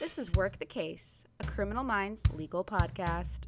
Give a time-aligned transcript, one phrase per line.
[0.00, 3.40] This is Work the Case, a Criminal Minds legal podcast.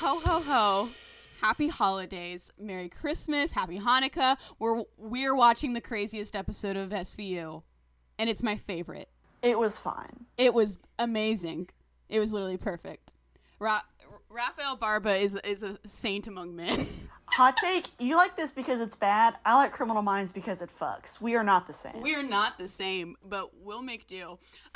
[0.00, 0.88] Ho ho ho.
[1.40, 2.52] Happy holidays.
[2.58, 3.52] Merry Christmas.
[3.52, 4.36] Happy Hanukkah.
[4.58, 7.62] We're we're watching the craziest episode of SVU.
[8.18, 9.08] And it's my favorite.
[9.42, 10.26] It was fine.
[10.36, 11.68] It was amazing.
[12.08, 13.12] It was literally perfect.
[13.60, 13.82] Ra-
[14.28, 16.86] Rafael Barba is is a saint among men.
[17.36, 19.34] Hot take, you like this because it's bad.
[19.44, 21.20] I like Criminal Minds because it fucks.
[21.20, 22.00] We are not the same.
[22.00, 24.38] we are not the same, but we'll make do.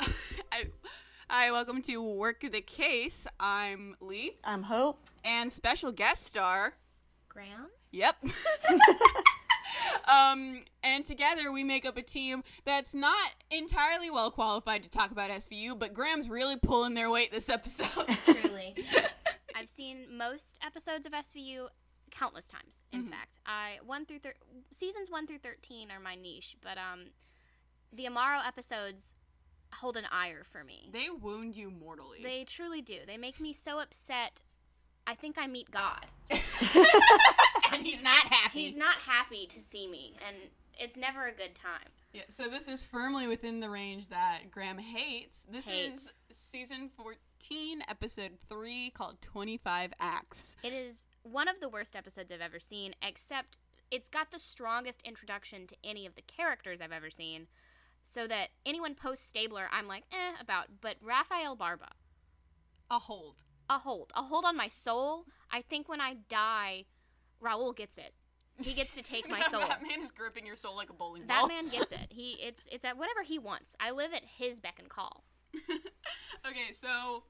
[0.51, 0.65] I,
[1.27, 3.25] hi, welcome to Work the Case.
[3.39, 5.09] I'm Lee I'm Hope.
[5.23, 6.75] and special guest star
[7.29, 7.69] Graham?
[7.89, 8.17] Yep.
[10.07, 15.09] um, and together we make up a team that's not entirely well qualified to talk
[15.09, 18.05] about SVU, but Graham's really pulling their weight this episode.
[18.23, 18.75] Truly.
[19.55, 21.69] I've seen most episodes of SVU
[22.11, 22.81] countless times.
[22.91, 24.35] In fact, I one through thir-
[24.71, 27.07] seasons one through thirteen are my niche, but um,
[27.91, 29.13] the Amaro episodes
[29.73, 30.89] hold an ire for me.
[30.91, 32.19] they wound you mortally.
[32.21, 32.99] They truly do.
[33.07, 34.41] They make me so upset.
[35.07, 36.05] I think I meet God.
[36.29, 38.65] and he's not happy.
[38.65, 40.35] He's not happy to see me, and
[40.77, 41.89] it's never a good time.
[42.13, 45.37] Yeah, so this is firmly within the range that Graham hates.
[45.49, 46.03] This Hates.
[46.05, 47.17] is season 14,
[47.89, 50.55] episode 3, called 25 Acts.
[50.63, 53.57] It is one of the worst episodes I've ever seen, except
[53.89, 57.47] it's got the strongest introduction to any of the characters I've ever seen.
[58.03, 60.67] So that anyone post Stabler, I'm like, eh, about.
[60.81, 61.89] But Rafael Barba,
[62.89, 63.43] A hold.
[63.69, 64.11] a hold.
[64.15, 65.25] A hold on my soul.
[65.51, 66.85] I think when I die,
[67.43, 68.13] Raul gets it.
[68.59, 69.61] He gets to take my that, soul.
[69.67, 71.47] That man is gripping your soul like a bowling ball.
[71.47, 72.07] That man gets it.
[72.09, 73.75] He it's it's at whatever he wants.
[73.79, 75.23] I live at his beck and call.
[76.47, 77.23] okay, so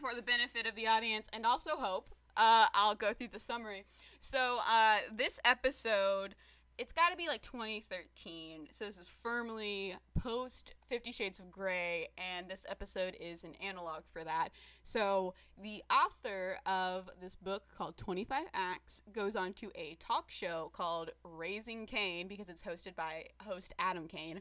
[0.00, 3.84] for the benefit of the audience and also Hope, uh, I'll go through the summary.
[4.20, 6.34] So uh, this episode,
[6.78, 8.68] it's got to be like 2013.
[8.72, 14.02] So this is firmly post Fifty Shades of Grey, and this episode is an analog
[14.12, 14.48] for that.
[14.82, 20.70] So the author of this book called 25 Acts goes on to a talk show
[20.72, 24.40] called Raising Cain because it's hosted by host Adam Kane.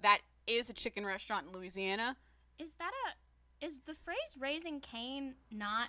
[0.00, 2.16] That is a chicken restaurant in Louisiana.
[2.58, 5.88] Is that a is the phrase raising Cain not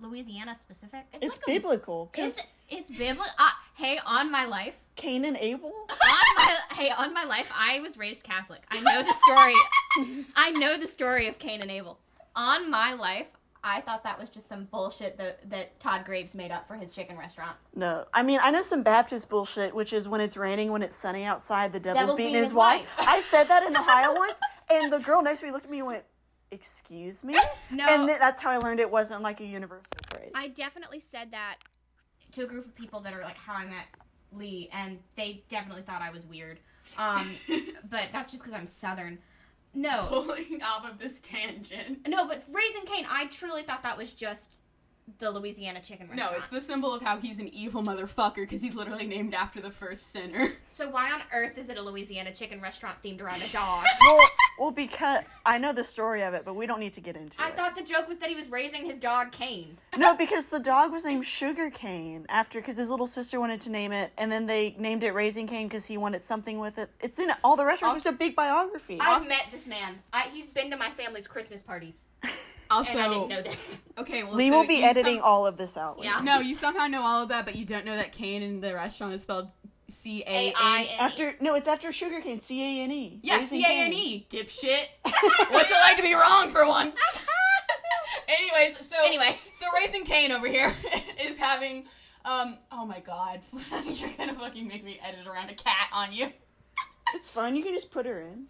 [0.00, 1.06] Louisiana specific?
[1.14, 2.08] It's like a- biblical.
[2.12, 3.32] Because It's it's biblical.
[3.38, 5.72] Uh, hey, on my life, Cain and Abel?
[5.90, 5.96] on
[6.36, 8.62] my hey, on my life, I was raised Catholic.
[8.70, 10.24] I know the story.
[10.36, 11.98] I know the story of Cain and Abel.
[12.36, 13.26] On my life,
[13.64, 16.90] I thought that was just some bullshit that that Todd Graves made up for his
[16.90, 17.56] chicken restaurant.
[17.74, 18.04] No.
[18.14, 21.24] I mean, I know some Baptist bullshit, which is when it's raining, when it's sunny
[21.24, 22.96] outside, the devil's, Devil's beating beating his his wife.
[22.98, 23.08] wife.
[23.08, 24.38] I said that in Ohio once,
[24.70, 26.04] and the girl next to me looked at me and went,
[26.50, 27.38] Excuse me?
[27.70, 27.86] No.
[27.86, 30.30] And th- that's how I learned it wasn't like a universal phrase.
[30.34, 31.56] I definitely said that
[32.32, 33.86] to a group of people that are like how I met
[34.32, 36.58] Lee, and they definitely thought I was weird.
[36.96, 37.30] Um,
[37.90, 39.18] but that's just because I'm Southern.
[39.74, 42.06] No, pulling off of this tangent.
[42.08, 44.60] no, but Raising Cain, I truly thought that was just
[45.18, 46.32] the Louisiana chicken restaurant.
[46.32, 49.60] No, it's the symbol of how he's an evil motherfucker because he's literally named after
[49.60, 50.52] the first sinner.
[50.70, 53.84] So why on earth is it a Louisiana chicken restaurant themed around a dog?
[54.00, 54.20] well,
[54.58, 57.40] well, because I know the story of it, but we don't need to get into
[57.40, 57.52] I it.
[57.52, 59.76] I thought the joke was that he was raising his dog Cain.
[59.96, 63.70] No, because the dog was named Sugar Cane after because his little sister wanted to
[63.70, 66.88] name it, and then they named it Raising Cane because he wanted something with it.
[67.00, 67.96] It's in all the restaurants.
[67.96, 68.98] It's a big biography.
[69.00, 69.98] I've met this man.
[70.12, 72.06] I, he's been to my family's Christmas parties,
[72.70, 73.80] Also, and I didn't know this.
[73.98, 75.98] okay, well, Lee so will be editing some- all of this out.
[75.98, 76.12] later.
[76.14, 76.20] Yeah.
[76.20, 78.74] No, you somehow know all of that, but you don't know that Kane in the
[78.74, 79.48] restaurant is spelled
[79.90, 80.96] C A A-I-N- N.
[80.98, 82.40] After no, it's after Sugar Cane.
[82.40, 83.20] C A N E.
[83.22, 84.84] Yeah, Raising C A N E, dipshit.
[85.50, 86.94] What's it like to be wrong for once?
[88.28, 89.38] Anyways, so Anyway.
[89.52, 90.74] so raising Kane over here
[91.24, 91.86] is having,
[92.24, 93.40] um, oh my god,
[93.86, 96.30] you're gonna fucking make me edit around a cat on you.
[97.14, 97.56] It's fine.
[97.56, 98.46] You can just put her in.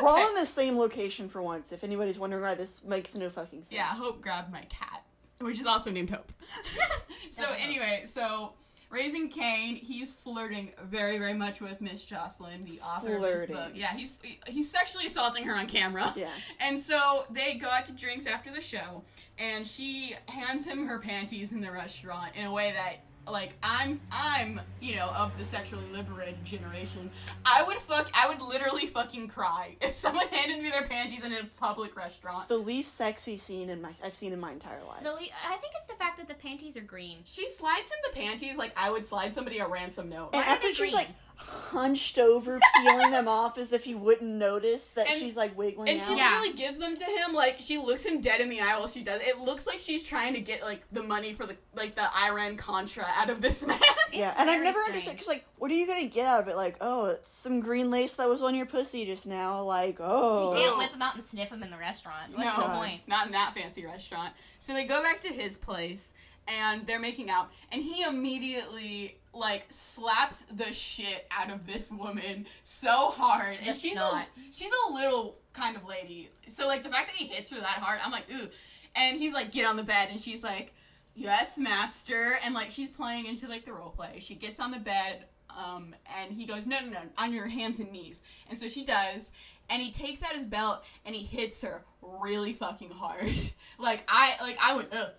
[0.00, 1.72] We're all in the same location for once.
[1.72, 3.72] If anybody's wondering why this makes no fucking sense.
[3.72, 5.04] Yeah, Hope grabbed my cat,
[5.40, 6.32] which is also named Hope.
[7.30, 7.56] so Hope.
[7.62, 8.52] anyway, so
[8.90, 13.72] raising Cain, he's flirting very, very much with Miss Jocelyn, the author of this book.
[13.74, 14.12] Yeah, he's
[14.46, 16.12] he's sexually assaulting her on camera.
[16.16, 16.28] Yeah.
[16.60, 19.02] And so they go out to drinks after the show,
[19.38, 23.02] and she hands him her panties in the restaurant in a way that.
[23.28, 27.10] Like I'm, I'm, you know, of the sexually liberated generation.
[27.44, 31.32] I would fuck, I would literally fucking cry if someone handed me their panties in
[31.32, 32.48] a public restaurant.
[32.48, 35.02] The least sexy scene in my I've seen in my entire life.
[35.02, 37.18] The le- I think it's the fact that the panties are green.
[37.24, 40.30] She slides him the panties like I would slide somebody a ransom note.
[40.32, 40.92] and Why after she's green?
[40.94, 45.56] like, hunched over, peeling them off as if he wouldn't notice that And- she's like
[45.56, 46.16] wiggling And she out.
[46.16, 46.30] Yeah.
[46.38, 47.34] literally gives them to him.
[47.34, 49.20] Like she looks him dead in the eye while she does.
[49.22, 52.56] It looks like she's trying to get like the money for the like the Iran
[52.56, 53.78] Contra out of this man.
[54.12, 54.88] Yeah, It's and I've very never strange.
[54.94, 56.56] understood because like, what are you gonna get out of it?
[56.56, 59.62] Like, oh, it's some green lace that was on your pussy just now.
[59.62, 60.78] Like, oh, You can't oh.
[60.78, 62.32] whip them out and sniff them in the restaurant.
[62.34, 63.02] What's no, the point?
[63.06, 64.32] not in that fancy restaurant.
[64.58, 66.12] So they go back to his place
[66.48, 72.46] and they're making out, and he immediately like slaps the shit out of this woman
[72.62, 76.30] so hard, and That's she's a she's a little kind of lady.
[76.52, 78.48] So like the fact that he hits her that hard, I'm like, ooh.
[78.94, 80.74] And he's like, get on the bed, and she's like,
[81.14, 82.38] yes, master.
[82.44, 84.18] And like she's playing into like the role play.
[84.20, 87.80] She gets on the bed, um, and he goes, no, no, no, on your hands
[87.80, 88.22] and knees.
[88.48, 89.30] And so she does.
[89.68, 93.32] And he takes out his belt and he hits her really fucking hard.
[93.78, 95.10] like I like I went ugh.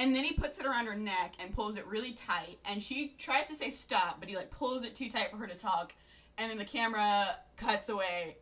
[0.00, 2.58] And then he puts it around her neck and pulls it really tight.
[2.64, 5.46] And she tries to say stop, but he like pulls it too tight for her
[5.46, 5.92] to talk.
[6.38, 8.38] And then the camera cuts away.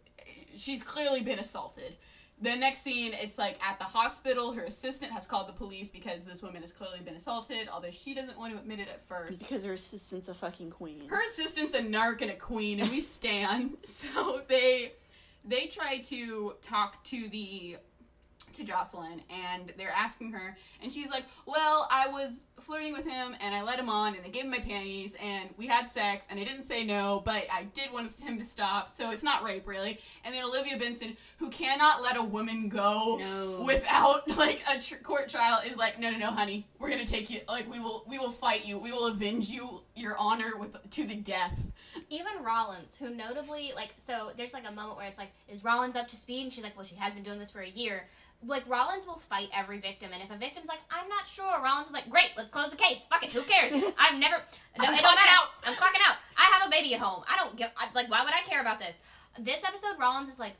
[0.54, 1.96] She's clearly been assaulted.
[2.40, 4.52] The next scene, it's like at the hospital.
[4.52, 8.14] Her assistant has called the police because this woman has clearly been assaulted, although she
[8.14, 9.40] doesn't want to admit it at first.
[9.40, 11.08] because her assistant's a fucking queen.
[11.08, 13.78] Her assistant's a narc and a queen, and we stand.
[13.84, 14.92] So they
[15.44, 17.78] they try to talk to the
[18.58, 23.34] to Jocelyn, and they're asking her, and she's like, "Well, I was flirting with him,
[23.40, 26.26] and I let him on, and I gave him my panties, and we had sex,
[26.28, 29.42] and I didn't say no, but I did want him to stop, so it's not
[29.42, 33.62] rape, really." And then Olivia Benson, who cannot let a woman go No.
[33.64, 37.30] without like a tr- court trial, is like, "No, no, no, honey, we're gonna take
[37.30, 37.40] you.
[37.48, 38.78] Like, we will, we will fight you.
[38.78, 41.58] We will avenge you, your honor, with to the death."
[42.10, 45.94] Even Rollins, who notably like, so there's like a moment where it's like, is Rollins
[45.96, 46.44] up to speed?
[46.44, 48.08] And she's like, well, she has been doing this for a year.
[48.46, 51.88] Like Rollins will fight every victim, and if a victim's like, I'm not sure, Rollins
[51.88, 53.04] is like, great, let's close the case.
[53.10, 53.72] Fuck it, who cares?
[53.98, 54.36] I've never.
[54.78, 55.32] No, I'm it clocking don't matter.
[55.32, 55.48] out.
[55.64, 56.16] I'm clocking out.
[56.36, 57.24] I have a baby at home.
[57.28, 57.68] I don't give.
[57.76, 59.00] I, like, why would I care about this?
[59.38, 60.52] This episode, Rollins is like,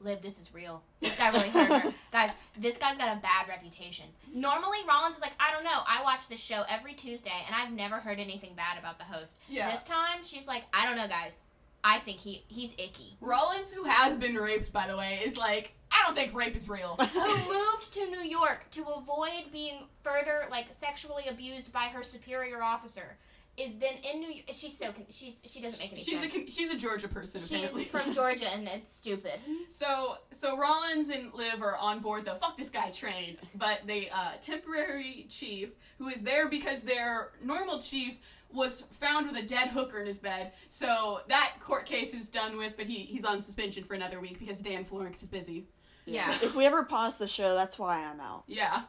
[0.00, 0.82] Liv, this is real.
[1.00, 1.94] This guy really hurt her.
[2.12, 4.04] Guys, this guy's got a bad reputation.
[4.34, 5.80] Normally, Rollins is like, I don't know.
[5.86, 9.38] I watch this show every Tuesday, and I've never heard anything bad about the host.
[9.48, 9.70] Yeah.
[9.70, 11.44] This time, she's like, I don't know, guys.
[11.82, 13.16] I think he he's icky.
[13.20, 16.68] Rollins, who has been raped, by the way, is like, I don't think rape is
[16.68, 16.96] real.
[17.12, 22.62] Who moved to New York to avoid being further like sexually abused by her superior
[22.62, 23.16] officer?
[23.56, 24.44] Is then in New York.
[24.52, 26.32] She's so con- she's she doesn't make any she's a sense.
[26.34, 27.84] con- she's a Georgia person apparently.
[27.84, 29.40] She's from Georgia, and it's stupid.
[29.70, 34.10] so so Rollins and Liv are on board the fuck this guy train, but the
[34.10, 38.18] uh, temporary chief who is there because their normal chief
[38.52, 40.52] was found with a dead hooker in his bed.
[40.68, 44.38] So that court case is done with, but he he's on suspension for another week
[44.38, 45.64] because Dan Florence is busy.
[46.06, 46.38] Yeah.
[46.42, 48.44] If we ever pause the show, that's why I'm out.
[48.46, 48.82] Yeah.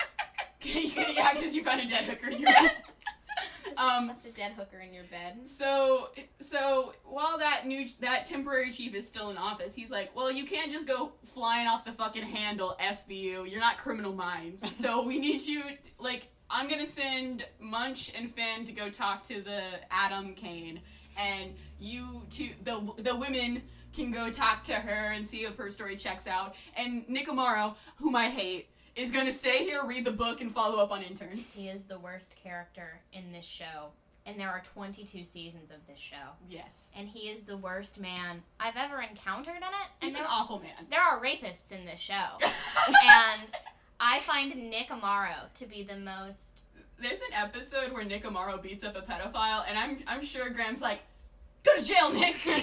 [0.62, 2.72] yeah, because you found a dead hooker in your bed.
[3.78, 5.46] Um, left a dead hooker in your bed.
[5.46, 6.10] So
[6.40, 10.44] so while that new that temporary chief is still in office, he's like, "Well, you
[10.44, 13.50] can't just go flying off the fucking handle, SVU.
[13.50, 14.76] You're not criminal minds.
[14.76, 15.62] So we need you
[15.98, 20.80] like I'm going to send Munch and Fin to go talk to the Adam Kane
[21.18, 23.62] and you two the the women
[23.94, 26.54] can go talk to her and see if her story checks out.
[26.76, 30.52] And Nick Amaro, whom I hate, is going to stay here, read the book and
[30.54, 31.52] follow up on interns.
[31.54, 33.90] He is the worst character in this show,
[34.26, 36.36] and there are 22 seasons of this show.
[36.50, 36.88] Yes.
[36.96, 39.88] And he is the worst man I've ever encountered in it.
[40.02, 40.86] And He's an awful man.
[40.90, 42.12] there are rapists in this show,
[42.42, 43.48] and
[43.98, 46.60] I find Nick Amaro to be the most.
[47.00, 50.82] There's an episode where Nick Amaro beats up a pedophile, and I'm I'm sure Graham's
[50.82, 51.00] like,
[51.64, 52.36] "Go to jail, Nick."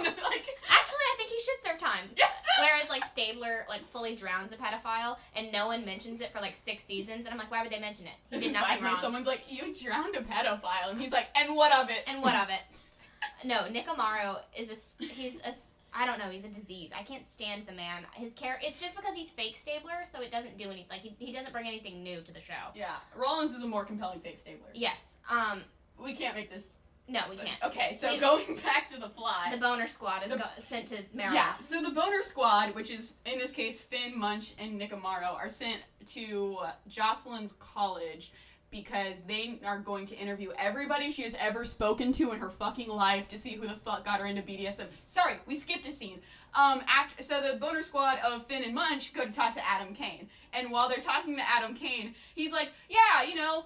[0.00, 2.10] I'm on the, like, Actually, I think he should serve time.
[2.16, 2.26] yeah.
[2.58, 6.54] Whereas like Stabler like fully drowns a pedophile and no one mentions it for like
[6.54, 8.12] six seasons, and I'm like, why would they mention it?
[8.30, 8.98] He did nothing wrong.
[9.00, 12.34] someone's like, "You drowned a pedophile," and he's like, "And what of it?" And what
[12.34, 12.60] of it?
[13.44, 15.52] No, Nick Amaro is a he's a
[15.94, 16.90] I don't know he's a disease.
[16.98, 18.04] I can't stand the man.
[18.14, 20.86] His care it's just because he's fake Stabler, so it doesn't do anything.
[20.90, 22.54] Like he, he doesn't bring anything new to the show.
[22.74, 24.68] Yeah, Rollins is a more compelling fake stabler.
[24.74, 25.18] Yes.
[25.30, 25.60] Um.
[26.02, 26.68] We can't make this.
[27.10, 27.60] No, we can't.
[27.64, 29.48] Okay, so going back to the fly.
[29.50, 31.34] The Boner Squad is The- go- sent to Maryland.
[31.34, 35.34] Yeah, so the Boner Squad, which is in this case Fin, Munch, and Nick Amaro,
[35.34, 35.80] are sent
[36.12, 38.32] to Jocelyn's college
[38.70, 42.88] because they are going to interview everybody she has ever spoken to in her fucking
[42.88, 44.86] life to see who the fuck got her into BDSM.
[45.06, 46.20] Sorry, we skipped a scene.
[46.54, 49.94] Um, after so the Boner Squad of Fin and Munch go to talk to Adam
[49.94, 53.64] Kane, and while they're talking to Adam Kane, he's like, "Yeah, you know."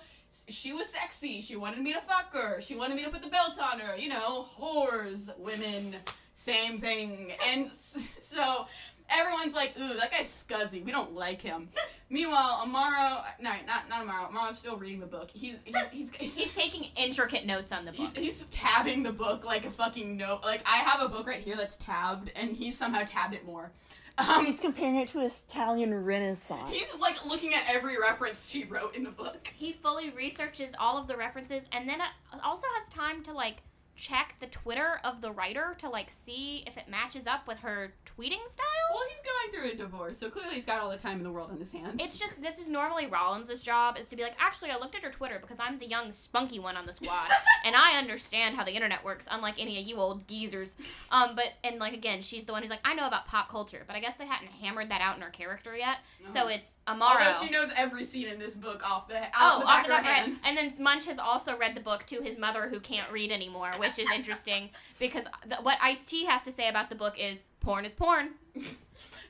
[0.49, 1.41] She was sexy.
[1.41, 2.61] She wanted me to fuck her.
[2.61, 3.97] She wanted me to put the belt on her.
[3.97, 5.97] You know, whores, women,
[6.35, 7.33] same thing.
[7.47, 7.69] And
[8.23, 8.67] so
[9.11, 10.85] everyone's like, ooh, that guy's scuzzy.
[10.85, 11.69] We don't like him.
[12.11, 14.31] Meanwhile, Amaro, no, not not Amaro.
[14.33, 15.31] Amaro's still reading the book.
[15.33, 18.17] He's he's he's, he's, He's taking intricate notes on the he- book.
[18.17, 20.41] he's tabbing the book like a fucking note.
[20.45, 23.71] Like I have a book right here that's tabbed, and he's somehow tabbed it more.
[24.17, 26.71] Um, He's comparing it to Italian Renaissance.
[26.71, 29.49] he's just like looking at every reference she wrote in the book.
[29.57, 33.57] He fully researches all of the references and then uh, also has time to like
[33.97, 37.93] check the Twitter of the writer to like see if it matches up with her
[38.05, 38.67] tweeting style.
[38.93, 41.31] Well, he's going through a divorce, so clearly he's got all the time in the
[41.31, 41.97] world on his hands.
[42.03, 45.03] It's just this is normally Rollins' job is to be like, actually, I looked at
[45.03, 47.29] her Twitter because I'm the young spunky one on the squad,
[47.65, 50.77] and I understand how the internet works, unlike any of you old geezers.
[51.11, 53.83] Um, but and like again, she's the one who's like, I know about pop culture,
[53.87, 55.99] but I guess they hadn't hammered that out in her character yet.
[56.27, 56.49] So Uh-huh.
[56.49, 57.01] it's Amaro.
[57.27, 59.87] Although she knows every scene in this book off the off Oh, the off back
[59.87, 60.29] the of her of head.
[60.31, 60.37] head.
[60.45, 63.71] And then Munch has also read the book to his mother who can't read anymore,
[63.89, 65.25] which is interesting because
[65.63, 68.31] what Ice T has to say about the book is porn is porn.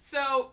[0.00, 0.50] So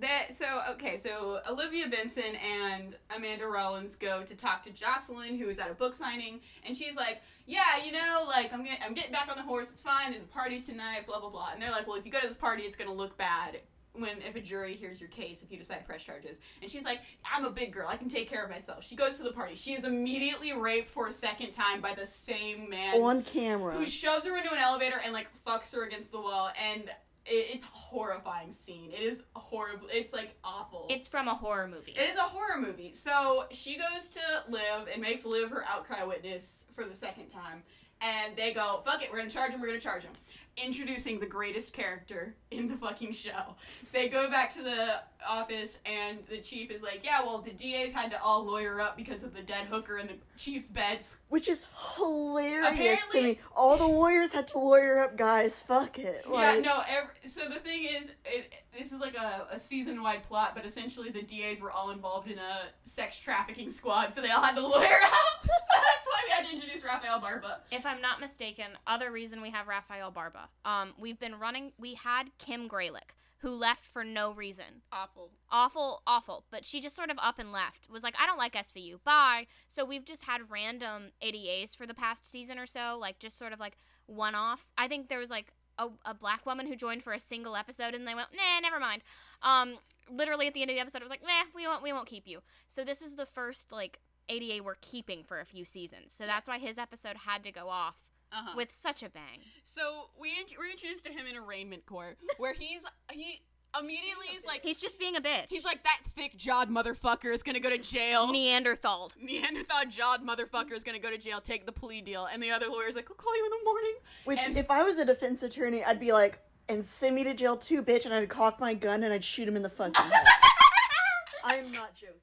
[0.00, 5.48] that so okay, so Olivia Benson and Amanda Rollins go to talk to Jocelyn, who
[5.48, 9.12] is at a book signing, and she's like, "Yeah, you know, like I'm I'm getting
[9.12, 9.70] back on the horse.
[9.70, 10.10] It's fine.
[10.10, 11.06] There's a party tonight.
[11.06, 12.92] Blah blah blah." And they're like, "Well, if you go to this party, it's gonna
[12.92, 13.60] look bad."
[13.96, 16.84] When if a jury hears your case, if you decide to press charges, and she's
[16.84, 17.86] like, "I'm a big girl.
[17.88, 19.54] I can take care of myself." She goes to the party.
[19.54, 23.74] She is immediately raped for a second time by the same man on camera.
[23.76, 26.90] who shoves her into an elevator and like fucks her against the wall and
[27.26, 31.92] it's a horrifying scene it is horrible it's like awful It's from a horror movie.
[31.92, 34.20] it is a horror movie so she goes to
[34.50, 37.62] liv and makes liv her outcry witness for the second time
[38.00, 40.12] and they go fuck it we're gonna charge him we're gonna charge him
[40.56, 43.56] introducing the greatest character in the fucking show
[43.92, 47.92] they go back to the office and the chief is like yeah well the das
[47.92, 51.48] had to all lawyer up because of the dead hooker in the chief's beds which
[51.48, 53.38] is hilarious to me.
[53.56, 55.60] All the lawyers had to lawyer up, guys.
[55.60, 56.24] Fuck it.
[56.30, 56.82] Yeah, no.
[56.88, 61.10] Every, so the thing is, it, this is like a, a season-wide plot, but essentially
[61.10, 64.66] the DAs were all involved in a sex trafficking squad, so they all had to
[64.66, 65.42] lawyer up.
[65.42, 67.60] so that's why we had to introduce Rafael Barba.
[67.70, 70.48] if I'm not mistaken, other reason we have Rafael Barba.
[70.64, 71.72] Um, we've been running.
[71.78, 74.82] We had Kim Greylek, who left for no reason.
[74.92, 75.30] Awful.
[75.50, 76.44] Awful, awful.
[76.50, 77.88] But she just sort of up and left.
[77.90, 79.02] Was like, I don't like SVU.
[79.04, 79.46] Bye.
[79.68, 83.52] So we've just had random ADAs for the past season or so, like just sort
[83.52, 83.76] of like
[84.06, 84.72] one-offs.
[84.78, 87.94] I think there was like a, a black woman who joined for a single episode,
[87.94, 89.02] and they went, nah, never mind.
[89.42, 89.74] Um,
[90.10, 92.06] literally at the end of the episode, it was like, nah, we won't, we won't
[92.06, 92.40] keep you.
[92.68, 96.12] So this is the first like ADA we're keeping for a few seasons.
[96.12, 98.02] So that's why his episode had to go off
[98.32, 98.52] Uh-huh.
[98.56, 99.40] with such a bang.
[99.62, 103.42] so we int- we're introduced to him in arraignment court, where he's he
[103.80, 105.46] immediately he's like He's just being a bitch.
[105.50, 108.30] he's like that thick jawed motherfucker is gonna go to jail.
[108.32, 109.12] Neanderthal.
[109.20, 111.40] Neanderthal jawed motherfucker is gonna go to jail.
[111.40, 113.94] Take the plea deal, and the other lawyer's like, "I'll call you in the morning."
[114.24, 116.38] which, and- if I was a defense attorney, I'd be like,
[116.68, 119.46] and send me to jail too, bitch, and I'd cock my gun and I'd shoot
[119.46, 120.26] him in the fucking head.
[121.44, 122.14] I'm not joking.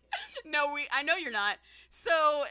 [0.46, 0.88] no, we.
[0.92, 1.58] I know you're not.
[1.90, 2.46] So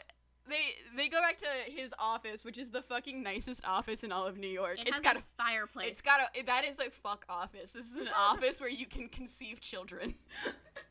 [0.47, 4.27] they they go back to his office, which is the fucking nicest office in all
[4.27, 4.79] of New York.
[4.79, 5.23] It it's has got a a.
[5.37, 5.89] fireplace.
[5.91, 6.43] It's got a.
[6.43, 7.71] That is like fuck office.
[7.71, 10.15] This is an office where you can conceive children.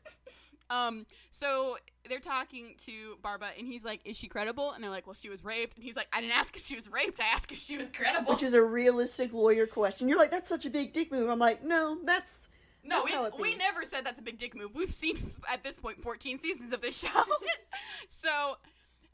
[0.69, 1.05] um.
[1.31, 1.77] So
[2.07, 5.29] they're talking to Barba, and he's like, "Is she credible?" And they're like, "Well, she
[5.29, 7.19] was raped." And he's like, "I didn't ask if she was raped.
[7.19, 10.07] I asked if she was credible." Which is a realistic lawyer question.
[10.07, 11.29] You're like, that's such a big dick move.
[11.29, 12.49] I'm like, no, that's
[12.83, 14.71] No, That's we, we never said that's a big dick move.
[14.73, 15.17] We've seen
[15.51, 17.23] at this point 14 seasons of this show.
[18.07, 18.57] so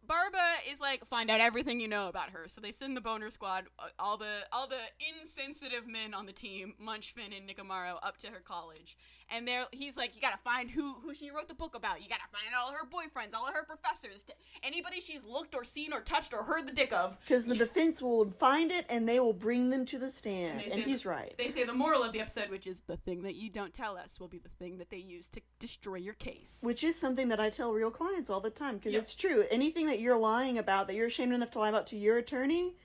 [0.07, 2.45] Barba is like, find out everything you know about her.
[2.47, 4.79] So they send the boner squad, uh, all the all the
[5.21, 8.95] insensitive men on the team, Munchfin and Nick Amaro, up to her college.
[9.29, 12.01] And they're he's like, you gotta find who who she wrote the book about.
[12.01, 15.63] You gotta find all her boyfriends, all of her professors, t- anybody she's looked or
[15.63, 17.17] seen or touched or heard the dick of.
[17.21, 20.61] because the defense will find it and they will bring them to the stand.
[20.61, 21.35] they And he's the- right.
[21.37, 23.97] They say the moral of the episode, which is the thing that you don't tell
[23.97, 26.59] us, will be the thing that they use to destroy your case.
[26.61, 29.01] Which is something that I tell real clients all the time because Yep.
[29.01, 29.45] it's true.
[29.51, 32.75] Anything that you're lying about, that you're ashamed enough to lie about to your attorney,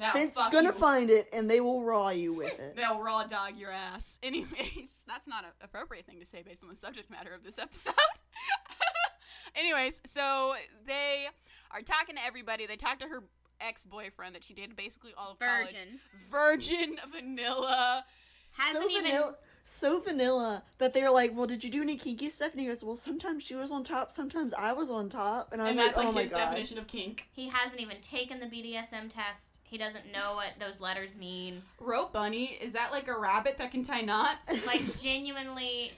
[0.00, 0.74] Now, defense fuck gonna you.
[0.74, 2.74] find it and they will raw you with it.
[2.76, 4.18] They'll raw dog your ass.
[4.22, 7.58] Anyways, that's not an appropriate thing to say based on the subject matter of this
[7.58, 7.94] episode.
[9.54, 10.54] Anyways, so
[10.86, 11.26] they
[11.70, 12.66] are talking to everybody.
[12.66, 13.24] They talk to her
[13.60, 15.72] ex-boyfriend that she dated basically all of college.
[15.72, 16.00] Virgin.
[16.30, 18.04] Virgin vanilla.
[18.52, 19.04] Hasn't so even.
[19.04, 22.66] vanilla, so vanilla that they're like, "Well, did you do any kinky stuff?" And he
[22.66, 25.70] goes, "Well, sometimes she was on top, sometimes I was on top." And I was
[25.70, 27.28] And like, that's like "Oh my god!" definition of kink.
[27.32, 29.59] He hasn't even taken the BDSM test.
[29.70, 31.62] He doesn't know what those letters mean.
[31.78, 34.66] Rope bunny, is that like a rabbit that can tie knots?
[34.66, 35.92] Like genuinely,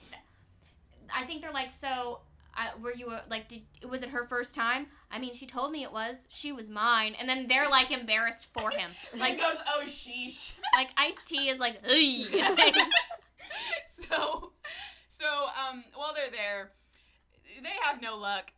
[1.13, 2.19] I think they're like so.
[2.55, 3.49] Uh, were you like?
[3.49, 4.85] Did was it her first time?
[5.09, 6.27] I mean, she told me it was.
[6.29, 8.91] She was mine, and then they're like embarrassed for him.
[9.17, 10.53] like Like goes, oh sheesh.
[10.75, 12.75] like Ice T is like, "Ugh."
[13.89, 14.51] so,
[15.09, 16.73] so um, while they're there,
[17.63, 18.51] they have no luck.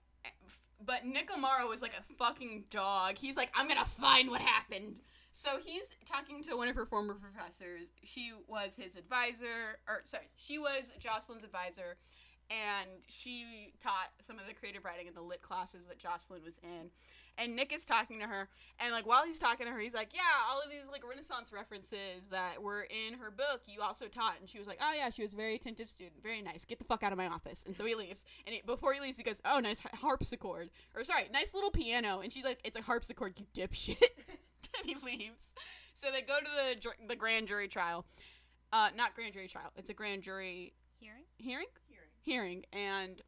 [0.85, 3.17] But Nick Amaro is like a fucking dog.
[3.17, 4.97] He's like, I'm gonna find what happened.
[5.37, 7.89] So he's talking to one of her former professors.
[8.03, 11.97] She was his advisor, or sorry, she was Jocelyn's advisor,
[12.49, 16.59] and she taught some of the creative writing in the lit classes that Jocelyn was
[16.63, 16.89] in.
[17.37, 18.47] And Nick is talking to her,
[18.79, 21.51] and like while he's talking to her, he's like, "Yeah, all of these like Renaissance
[21.51, 25.09] references that were in her book, you also taught." And she was like, "Oh yeah,
[25.09, 26.63] she was a very attentive student, very nice.
[26.63, 29.01] Get the fuck out of my office." And so he leaves, and he, before he
[29.01, 32.77] leaves, he goes, "Oh, nice harpsichord, or sorry, nice little piano." And she's like, "It's
[32.77, 33.97] a harpsichord, you dipshit."
[34.79, 35.53] and he leaves.
[35.93, 38.05] So they go to the the grand jury trial,
[38.73, 39.71] uh, not grand jury trial.
[39.75, 41.23] It's a grand jury Hearing?
[41.37, 42.65] hearing hearing Hearing.
[42.73, 43.21] and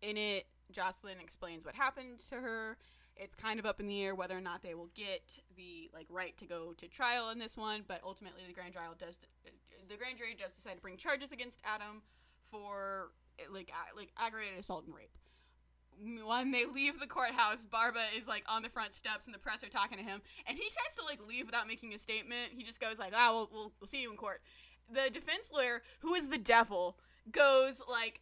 [0.00, 2.78] in it jocelyn explains what happened to her
[3.16, 6.06] it's kind of up in the air whether or not they will get the like
[6.08, 9.18] right to go to trial in this one but ultimately the grand trial does
[9.88, 12.02] the grand jury does decide to bring charges against adam
[12.50, 13.10] for
[13.52, 15.12] like like aggravated assault and rape
[16.26, 19.62] when they leave the courthouse, Barba is like on the front steps, and the press
[19.64, 22.52] are talking to him, and he tries to like leave without making a statement.
[22.56, 24.40] He just goes like, "Ah, we'll, we'll, we'll see you in court."
[24.92, 26.98] The defense lawyer, who is the devil,
[27.30, 28.20] goes like,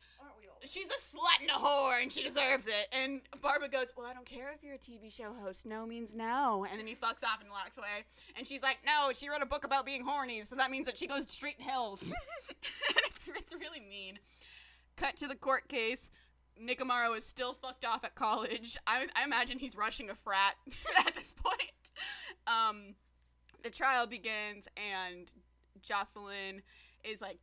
[0.65, 4.15] "She's a slut and a whore, and she deserves it." And Barba goes, "Well, I
[4.15, 5.67] don't care if you're a TV show host.
[5.67, 8.05] No means no." And then he fucks off and walks away.
[8.37, 10.97] And she's like, "No, she wrote a book about being horny, so that means that
[10.97, 11.99] she goes straight to hell."
[13.07, 14.19] it's it's really mean.
[14.97, 16.11] Cut to the court case.
[16.63, 18.77] Nick Amaro is still fucked off at college.
[18.87, 20.55] I, I imagine he's rushing a frat
[21.07, 21.71] at this point.
[22.47, 22.95] Um,
[23.63, 25.29] the trial begins, and
[25.83, 26.63] Jocelyn
[27.05, 27.39] is like,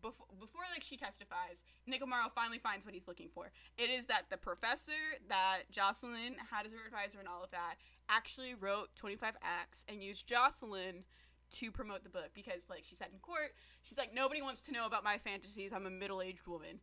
[0.00, 3.50] before, before like she testifies, Nick Amaro finally finds what he's looking for.
[3.76, 7.74] It is that the professor that Jocelyn had as her advisor and all of that
[8.08, 11.04] actually wrote 25 acts and used Jocelyn
[11.52, 14.72] to promote the book because like she said in court, she's like nobody wants to
[14.72, 15.72] know about my fantasies.
[15.72, 16.80] I'm a middle-aged woman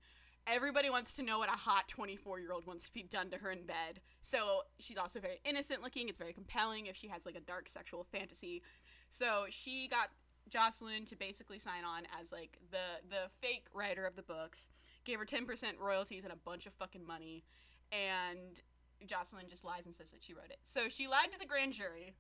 [0.48, 3.38] everybody wants to know what a hot 24 year old wants to be done to
[3.38, 4.02] her in bed.
[4.22, 6.10] So she's also very innocent looking.
[6.10, 8.62] It's very compelling if she has like a dark sexual fantasy.
[9.10, 10.10] So she got
[10.50, 14.70] Jocelyn to basically sign on as like the the fake writer of the books,
[15.06, 15.46] gave her 10%
[15.80, 17.44] royalties and a bunch of fucking money,
[17.92, 18.62] and
[19.06, 20.60] Jocelyn just lies and says that she wrote it.
[20.64, 22.16] So she lied to the grand jury.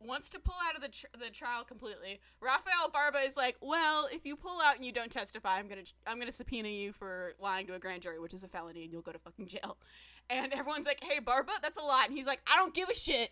[0.00, 2.20] Wants to pull out of the tr- the trial completely.
[2.40, 5.82] Rafael Barba is like, "Well, if you pull out and you don't testify, I'm gonna
[6.06, 8.92] I'm gonna subpoena you for lying to a grand jury, which is a felony, and
[8.92, 9.76] you'll go to fucking jail."
[10.30, 12.94] And everyone's like, "Hey, Barba, that's a lot," and he's like, "I don't give a
[12.94, 13.30] shit.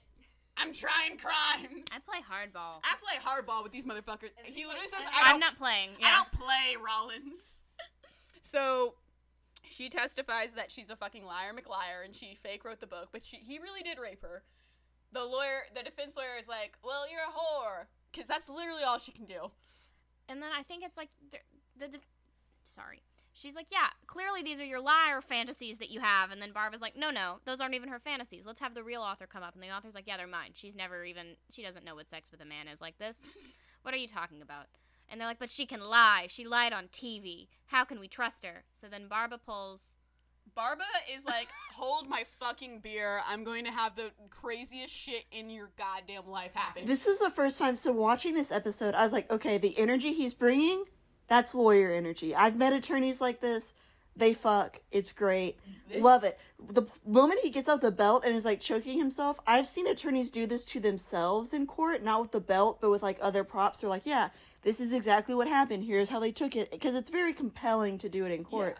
[0.56, 1.84] I'm trying crimes.
[1.92, 2.80] I play hardball.
[2.82, 5.90] I play hardball with these motherfuckers." He literally says, "I I'm don't not playing.
[6.02, 7.60] I don't play Rollins.
[8.40, 8.94] so
[9.68, 13.24] she testifies that she's a fucking liar McLiar and she fake wrote the book, but
[13.24, 14.42] she he really did rape her.
[15.16, 18.98] The lawyer, the defense lawyer is like, "Well, you're a whore," because that's literally all
[18.98, 19.50] she can do.
[20.28, 21.38] And then I think it's like the,
[21.78, 21.98] the
[22.64, 23.02] sorry.
[23.32, 26.30] She's like, yeah, clearly these are your liar fantasies that you have.
[26.30, 28.46] And then Barba's like, no, no, those aren't even her fantasies.
[28.46, 29.52] Let's have the real author come up.
[29.52, 30.52] And the author's like, yeah, they're mine.
[30.54, 33.20] She's never even, she doesn't know what sex with a man is like this.
[33.82, 34.68] what are you talking about?
[35.06, 36.28] And they're like, but she can lie.
[36.30, 37.48] She lied on TV.
[37.66, 38.64] How can we trust her?
[38.72, 39.96] So then Barba pulls,
[40.54, 43.20] Barba is like, "Hold my fucking beer.
[43.28, 47.30] I'm going to have the craziest shit in your goddamn life happen." This is the
[47.30, 47.76] first time.
[47.76, 50.84] So watching this episode, I was like, okay, the energy he's bringing,
[51.28, 52.34] that's lawyer energy.
[52.34, 53.74] I've met attorneys like this.
[54.16, 54.80] They fuck.
[54.90, 55.58] It's great.
[55.94, 56.38] Love it.
[56.58, 60.30] The moment he gets out the belt and is like choking himself, I've seen attorneys
[60.30, 63.80] do this to themselves in court, not with the belt, but with like other props.
[63.80, 64.30] They're like, yeah,
[64.62, 65.84] this is exactly what happened.
[65.84, 66.70] Here's how they took it.
[66.70, 68.78] Because it's very compelling to do it in court.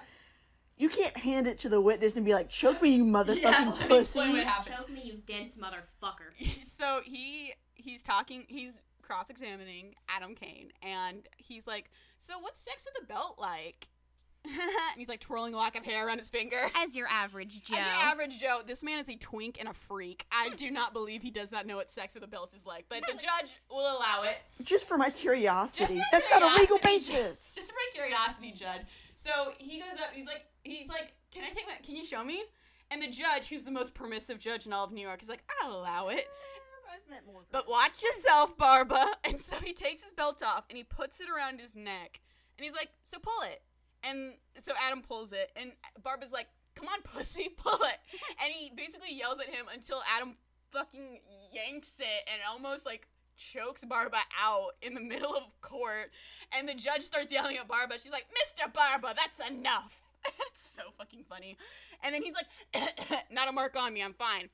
[0.77, 3.51] You can't hand it to the witness and be like, choke me, you motherfucking Yeah,
[3.71, 4.01] let me pussy.
[4.01, 4.77] explain what happened.
[4.77, 6.65] Choke me, you dense motherfucker.
[6.65, 13.01] so he he's talking he's cross-examining adam kane and he's like so what's sex with
[13.01, 13.87] a belt like
[14.45, 14.53] and
[14.97, 17.77] he's like twirling a lock of hair around his finger As your average Joe.
[17.77, 20.25] As your average Joe, this man is a twink and a freak.
[20.31, 22.87] I do not believe he does not know what sex with a belt is like,
[22.89, 24.37] but the judge will allow it.
[24.65, 25.97] Just for my curiosity.
[25.97, 27.55] Just for That's not a legal curiosity, basis.
[27.57, 28.83] Just for my curiosity, judge.
[29.17, 30.11] So he goes up.
[30.13, 31.75] He's like, he's like, can I take my?
[31.85, 32.43] Can you show me?
[32.91, 35.43] And the judge, who's the most permissive judge in all of New York, is like,
[35.63, 36.19] I'll allow it.
[36.19, 37.43] Eh, I've met more.
[37.51, 39.13] But watch yourself, Barba.
[39.25, 42.21] And so he takes his belt off and he puts it around his neck.
[42.57, 43.63] And he's like, so pull it.
[44.05, 45.51] And so Adam pulls it.
[45.57, 47.99] And Barba's like, come on, pussy, pull it.
[48.43, 50.37] And he basically yells at him until Adam
[50.73, 51.21] fucking
[51.53, 56.13] yanks it and almost like chokes Barba out in the middle of court.
[56.57, 57.95] And the judge starts yelling at Barba.
[58.03, 58.73] She's like, Mr.
[58.73, 60.05] Barba, that's enough.
[60.51, 61.57] it's so fucking funny.
[62.03, 64.49] And then he's like, not a mark on me, I'm fine.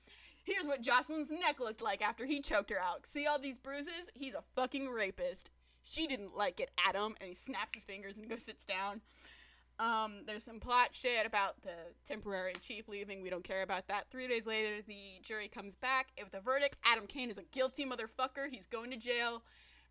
[0.44, 3.06] Here's what Jocelyn's neck looked like after he choked her out.
[3.06, 4.10] See all these bruises?
[4.14, 5.50] He's a fucking rapist.
[5.84, 9.00] she didn't like it, Adam, and he snaps his fingers and goes sits down.
[9.78, 11.74] Um, there's some plot shit about the
[12.06, 13.22] temporary chief leaving.
[13.22, 14.06] We don't care about that.
[14.10, 16.76] Three days later, the jury comes back with a verdict.
[16.84, 18.48] Adam Kane is a guilty motherfucker.
[18.50, 19.42] He's going to jail.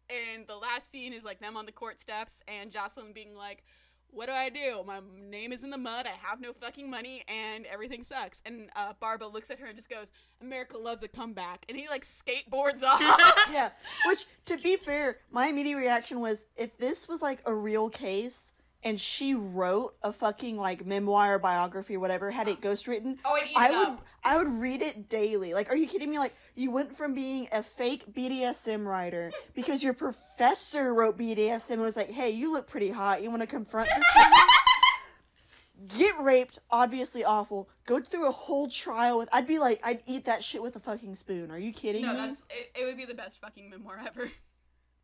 [0.10, 3.64] And the last scene is like them on the court steps and Jocelyn being like,
[4.12, 4.84] what do I do?
[4.86, 6.06] My name is in the mud.
[6.06, 8.42] I have no fucking money, and everything sucks.
[8.46, 11.88] And uh, Barba looks at her and just goes, "America loves a comeback." And he
[11.88, 13.00] like skateboards off.
[13.52, 13.70] yeah.
[14.08, 18.54] Which, to be fair, my immediate reaction was if this was like a real case
[18.84, 23.56] and she wrote a fucking like memoir, biography, or whatever, had it ghostwritten, Oh, eat
[23.56, 24.06] I would up.
[24.24, 25.54] I would read it daily.
[25.54, 26.20] Like, are you kidding me?
[26.20, 31.82] Like, you went from being a fake BDSM writer because your professor wrote BDSM and
[31.82, 33.22] was like, "Hey, you look pretty hot.
[33.22, 34.32] You want to confront this?" woman?"
[35.98, 37.68] Get raped, obviously awful.
[37.88, 39.30] Go through a whole trial with.
[39.34, 41.50] I'd be like, I'd eat that shit with a fucking spoon.
[41.50, 42.18] Are you kidding no, me?
[42.18, 42.86] that's it, it.
[42.86, 44.30] would be the best fucking memoir ever.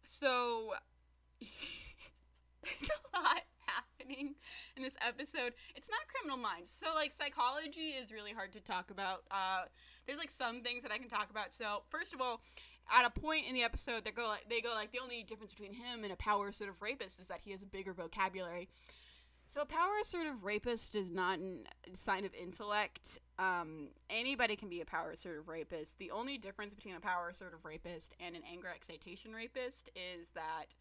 [0.09, 0.71] So
[1.41, 3.41] there's a lot
[4.07, 4.35] happening
[4.75, 5.53] in this episode.
[5.75, 6.69] It's not criminal minds.
[6.69, 9.23] So like psychology is really hard to talk about.
[9.31, 9.63] Uh,
[10.05, 11.53] there's like some things that I can talk about.
[11.53, 12.41] So first of all,
[12.91, 15.51] at a point in the episode, they go like they go like the only difference
[15.51, 18.69] between him and a power sort of rapist is that he has a bigger vocabulary.
[19.49, 23.19] So a power assertive rapist is not a sign of intellect.
[23.39, 25.99] Um, anybody can be a power assertive rapist.
[25.99, 30.75] The only difference between a power assertive rapist and an anger excitation rapist is that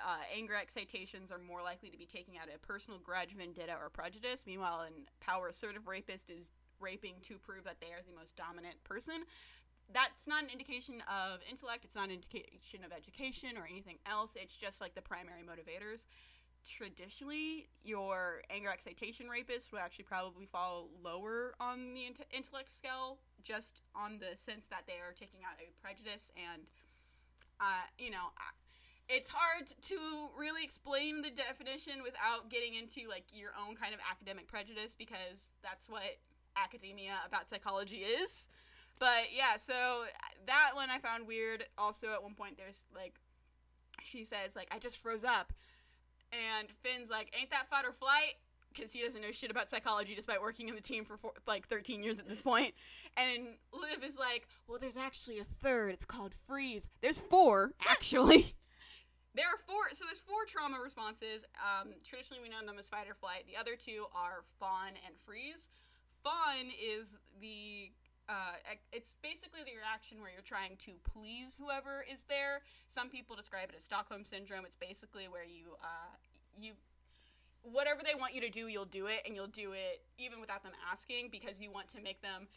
[0.00, 3.88] uh, anger excitations are more likely to be taking out a personal grudge, vendetta, or
[3.88, 4.44] prejudice.
[4.46, 6.46] Meanwhile, an power assertive rapist is
[6.80, 9.24] raping to prove that they are the most dominant person.
[9.92, 11.84] That's not an indication of intellect.
[11.84, 14.36] It's not an indication of education or anything else.
[14.36, 16.06] It's just like the primary motivators
[16.66, 23.18] traditionally your anger excitation rapist would actually probably fall lower on the int- intellect scale
[23.42, 26.62] just on the sense that they are taking out a prejudice and
[27.60, 28.34] uh, you know
[29.08, 29.96] it's hard to
[30.36, 35.52] really explain the definition without getting into like your own kind of academic prejudice because
[35.62, 36.18] that's what
[36.56, 38.48] academia about psychology is
[38.98, 40.04] but yeah so
[40.46, 43.20] that one i found weird also at one point there's like
[44.02, 45.52] she says like i just froze up
[46.32, 48.34] and Fin's like, "Ain't that fight or flight?"
[48.72, 51.66] Because he doesn't know shit about psychology, despite working in the team for four, like
[51.66, 52.74] 13 years at this point.
[53.16, 55.92] And Liv is like, "Well, there's actually a third.
[55.92, 56.88] It's called freeze.
[57.00, 58.54] There's four, actually.
[59.36, 59.92] There are four.
[59.92, 61.44] So there's four trauma responses.
[61.60, 63.44] Um, traditionally, we know them as fight or flight.
[63.44, 65.68] The other two are fawn and freeze.
[66.24, 67.92] Fawn is the
[68.28, 68.58] uh,
[68.90, 72.66] it's basically the reaction where you're trying to please whoever is there.
[72.88, 74.64] Some people describe it as Stockholm syndrome.
[74.64, 76.16] It's basically where you uh,
[76.58, 76.72] you
[77.62, 80.62] whatever they want you to do, you'll do it, and you'll do it even without
[80.62, 82.48] them asking because you want to make them.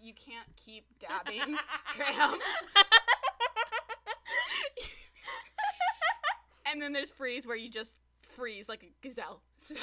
[0.00, 1.56] You can't keep dabbing,
[1.96, 2.38] Graham.
[6.70, 9.42] And then there's freeze where you just freeze like a gazelle.
[9.58, 9.74] So.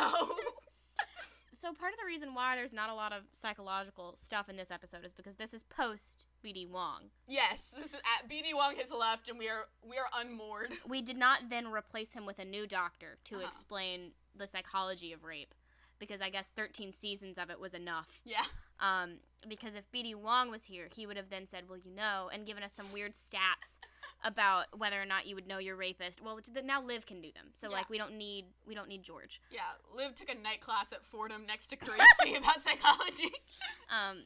[1.62, 4.70] So part of the reason why there's not a lot of psychological stuff in this
[4.70, 7.06] episode is because this is post BD Wong.
[7.28, 10.74] Yes, this is at BD Wong has left, and we are we are unmoored.
[10.88, 13.46] We did not then replace him with a new doctor to Uh-huh.
[13.48, 15.56] explain the psychology of rape,
[15.98, 18.20] because I guess 13 seasons of it was enough.
[18.26, 18.44] Yeah,
[18.80, 22.30] Um, because if BD Wong was here, he would have then said, "Well, you know,"
[22.32, 23.80] and given us some weird stats
[24.26, 26.20] about whether or not you would know your rapist.
[26.22, 27.76] Well, now Liv can do them, so Yeah.
[27.78, 29.40] like we don't need we don't need George.
[29.52, 29.62] yeah.
[29.96, 33.32] Liv took a night class at Fordham next to Carisi about psychology.
[33.88, 34.26] Um,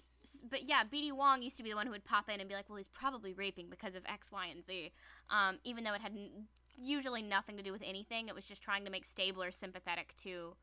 [0.50, 2.56] but yeah, BD Wong used to be the one who would pop in and be
[2.56, 4.92] like, "Well, he's probably raping because of X, Y, and Z,"
[5.30, 8.30] um, even though it had n- usually nothing to do with anything.
[8.30, 10.56] It was just trying to make Stabler sympathetic to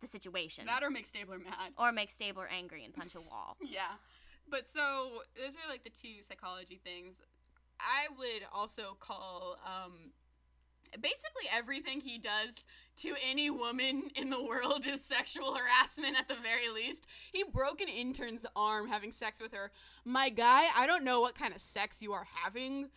[0.00, 1.74] the situation, That or make Stabler mad.
[1.78, 3.56] or make Stabler angry and punch a wall.
[3.62, 3.98] Yeah,
[4.48, 7.20] but so those are like the two psychology things.
[7.84, 10.12] I would also call um,
[11.00, 12.66] basically everything he does
[13.02, 17.06] to any woman in the world is sexual harassment at the very least.
[17.32, 19.70] He broke an intern's arm having sex with her.
[20.04, 22.90] My guy, I don't know what kind of sex you are having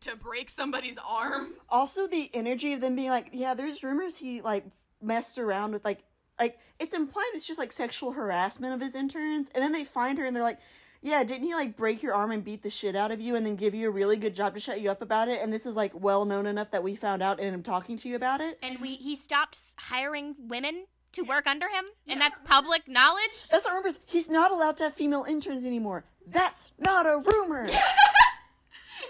[0.00, 1.54] to break somebody's arm.
[1.70, 4.64] also the energy of them being like, yeah, there's rumors he like
[5.02, 6.02] messed around with like
[6.38, 10.18] like it's implied it's just like sexual harassment of his interns, and then they find
[10.18, 10.60] her and they're like,
[11.02, 13.44] yeah, didn't he like break your arm and beat the shit out of you, and
[13.44, 15.40] then give you a really good job to shut you up about it?
[15.42, 18.08] And this is like well known enough that we found out and I'm talking to
[18.08, 18.58] you about it.
[18.62, 23.48] And we he stopped hiring women to work under him, and that's public knowledge.
[23.50, 23.98] That's not rumors.
[24.04, 26.04] He's not allowed to have female interns anymore.
[26.26, 27.70] That's not a rumor.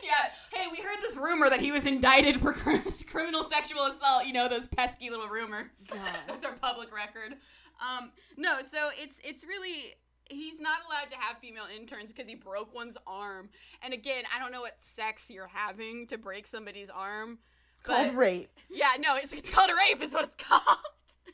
[0.03, 2.77] Yeah, hey, we heard this rumor that he was indicted for cr-
[3.09, 4.27] criminal sexual assault.
[4.27, 5.71] You know those pesky little rumors.
[6.29, 7.35] those are public record.
[7.81, 9.95] Um, no, so it's it's really
[10.31, 13.49] he's not allowed to have female interns because he broke one's arm.
[13.83, 17.39] And again, I don't know what sex you're having to break somebody's arm.
[17.73, 18.51] It's called rape.
[18.71, 20.79] Yeah, no, it's, it's called a rape, is what it's called.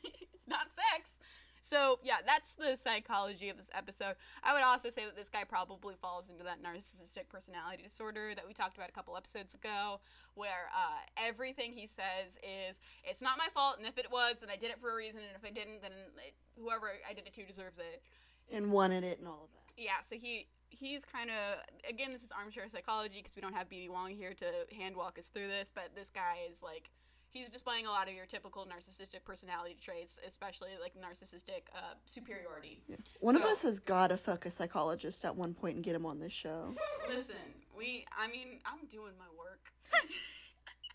[0.02, 1.18] it's not sex.
[1.64, 4.16] So, yeah, that's the psychology of this episode.
[4.42, 8.46] I would also say that this guy probably falls into that narcissistic personality disorder that
[8.46, 10.00] we talked about a couple episodes ago,
[10.35, 14.50] where uh, everything he says is, it's not my fault, and if it was, then
[14.50, 15.92] I did it for a reason, and if I didn't, then
[16.26, 18.02] it, whoever I did it to deserves it.
[18.50, 19.83] And wanted it and all of that.
[19.83, 23.68] Yeah, so he he's kind of again this is armchair psychology because we don't have
[23.68, 26.90] BD Wong here to hand walk us through this, but this guy is like
[27.31, 32.83] he's displaying a lot of your typical narcissistic personality traits, especially like narcissistic uh, superiority.
[33.20, 36.07] One of us has got to fuck a psychologist at one point and get him
[36.07, 36.74] on this show.
[37.09, 37.37] Listen,
[37.76, 39.72] we I mean I'm doing my work.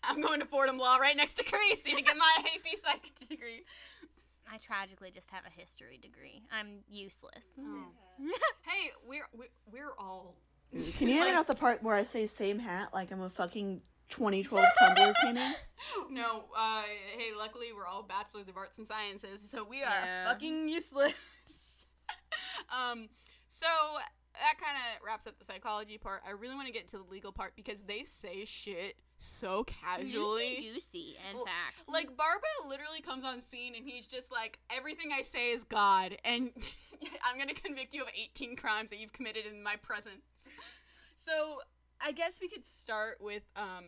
[0.04, 3.64] I'm going to Fordham Law right next to Carisi to get my AP Psych degree.
[4.52, 6.42] I tragically just have a history degree.
[6.52, 7.46] I'm useless.
[8.18, 10.34] Hey, we're we're, we're all
[10.96, 13.80] Can you edit out the part where I say same hat like I'm a fucking
[14.08, 15.54] 2012 Tumblr painting?
[16.10, 16.82] No, uh,
[17.16, 20.28] hey, luckily we're all bachelors of arts and sciences, so we are Yeah.
[20.28, 21.12] fucking useless.
[22.76, 23.08] um,
[23.46, 23.66] so
[24.34, 26.22] that kind of wraps up the psychology part.
[26.26, 30.58] I really want to get to the legal part because they say shit so casually.
[30.62, 31.88] Loosey goosey, in Well, fact.
[31.92, 36.16] Like Barba literally comes on scene and he's just like, everything I say is God,
[36.24, 36.50] and
[37.24, 40.22] I'm gonna convict you of 18 crimes that you've committed in my presence.
[41.20, 41.58] So
[42.00, 43.84] I guess we could start with um,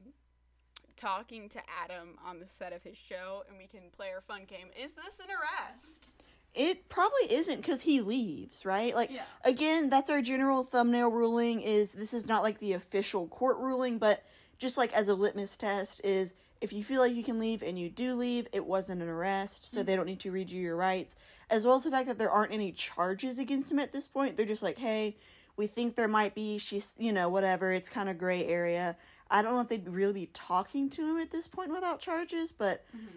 [0.96, 4.44] talking to Adam on the set of his show, and we can play our fun
[4.48, 4.66] game.
[4.78, 6.08] Is this an arrest?
[6.54, 8.94] It probably isn't because he leaves, right?
[8.96, 9.22] Like, Yeah.
[9.44, 11.62] again, that's our general thumbnail ruling.
[11.62, 14.24] Is this is not like the official court ruling, but
[14.60, 17.78] just like as a litmus test, is if you feel like you can leave and
[17.78, 20.76] you do leave, it wasn't an arrest, so they don't need to read you your
[20.76, 21.16] rights.
[21.48, 24.36] As well as the fact that there aren't any charges against him at this point.
[24.36, 25.16] They're just like, hey,
[25.56, 26.58] we think there might be.
[26.58, 27.72] She's, you know, whatever.
[27.72, 28.96] It's kind of gray area.
[29.30, 32.52] I don't know if they'd really be talking to him at this point without charges,
[32.52, 32.84] but.
[32.94, 33.16] Mm-hmm.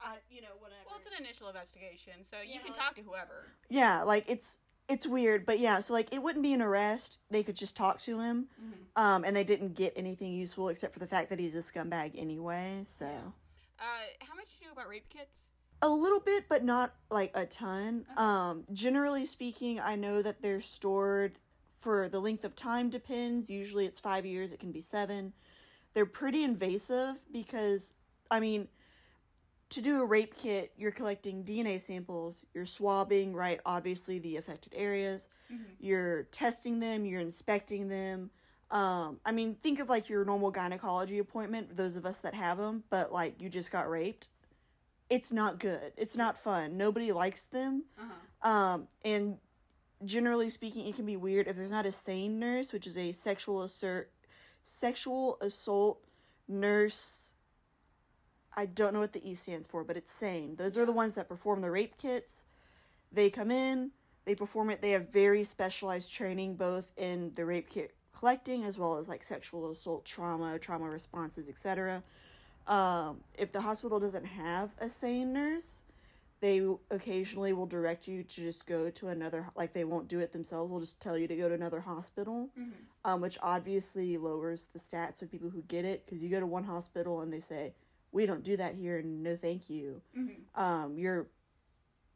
[0.00, 0.80] I, you know, whatever.
[0.86, 3.46] Well, it's an initial investigation, so you Yeah, can like- talk to whoever.
[3.68, 7.18] Yeah, like it's it's weird, but yeah, so like it wouldn't be an arrest.
[7.30, 8.48] They could just talk to him.
[8.96, 12.12] Um and they didn't get anything useful except for the fact that he's a scumbag
[12.16, 13.82] anyway, so Uh,
[14.20, 15.50] how much do you know about rape kits?
[15.82, 18.06] a little bit but not like a ton.
[18.16, 21.38] Um generally speaking, I know that they're stored
[21.80, 23.50] for the length of time depends.
[23.50, 25.32] Usually it's 5 years, it can be 7.
[25.92, 27.92] They're pretty invasive because
[28.30, 28.68] I mean
[29.70, 34.72] to do a rape kit, you're collecting DNA samples, you're swabbing, right, obviously the affected
[34.76, 35.28] areas,
[35.80, 38.30] you're testing them, you're inspecting them.
[38.70, 42.34] Um, I mean, think of like your normal gynecology appointment for those of us that
[42.34, 44.28] have them, but like you just got raped.
[45.10, 45.92] It's not good.
[45.96, 46.76] It's not fun.
[46.76, 47.84] Nobody likes them.
[48.42, 49.38] Um, and
[50.04, 53.12] generally speaking, it can be weird if there's not a sane nurse, which is a
[53.12, 54.10] sexual assert,
[54.64, 56.00] sexual assault
[56.48, 57.33] nurse
[58.56, 60.56] I don't know what the E stands for, but it's sane.
[60.56, 62.44] Those are the ones that perform the rape kits.
[63.12, 63.90] They come in,
[64.24, 64.80] they perform it.
[64.80, 69.22] They have very specialized training both in the rape kit collecting as well as like
[69.22, 72.02] sexual assault trauma, trauma responses, etc.
[72.66, 75.82] Um, if the hospital doesn't have a sane nurse,
[76.40, 80.30] they occasionally will direct you to just go to another like they won't do it
[80.32, 82.50] themselves they'll just tell you to go to another hospital
[83.06, 86.46] um, which obviously lowers the stats of people who get it because you go to
[86.46, 87.72] one hospital and they say
[88.14, 90.00] we don't do that here and no thank you.
[90.16, 90.62] Mm-hmm.
[90.62, 91.26] Um, you're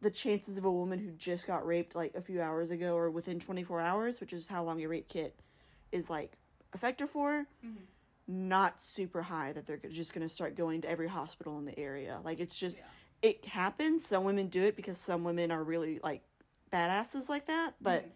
[0.01, 3.11] the chances of a woman who just got raped like a few hours ago or
[3.11, 5.35] within 24 hours which is how long a rape kit
[5.91, 6.39] is like
[6.73, 7.83] effective for mm-hmm.
[8.29, 11.77] not super high that they're just going to start going to every hospital in the
[11.77, 12.21] area.
[12.25, 12.81] Like it's just
[13.21, 14.05] it happens.
[14.05, 16.23] Some women do it because some women are really like
[16.73, 18.11] badasses like that but mm-hmm.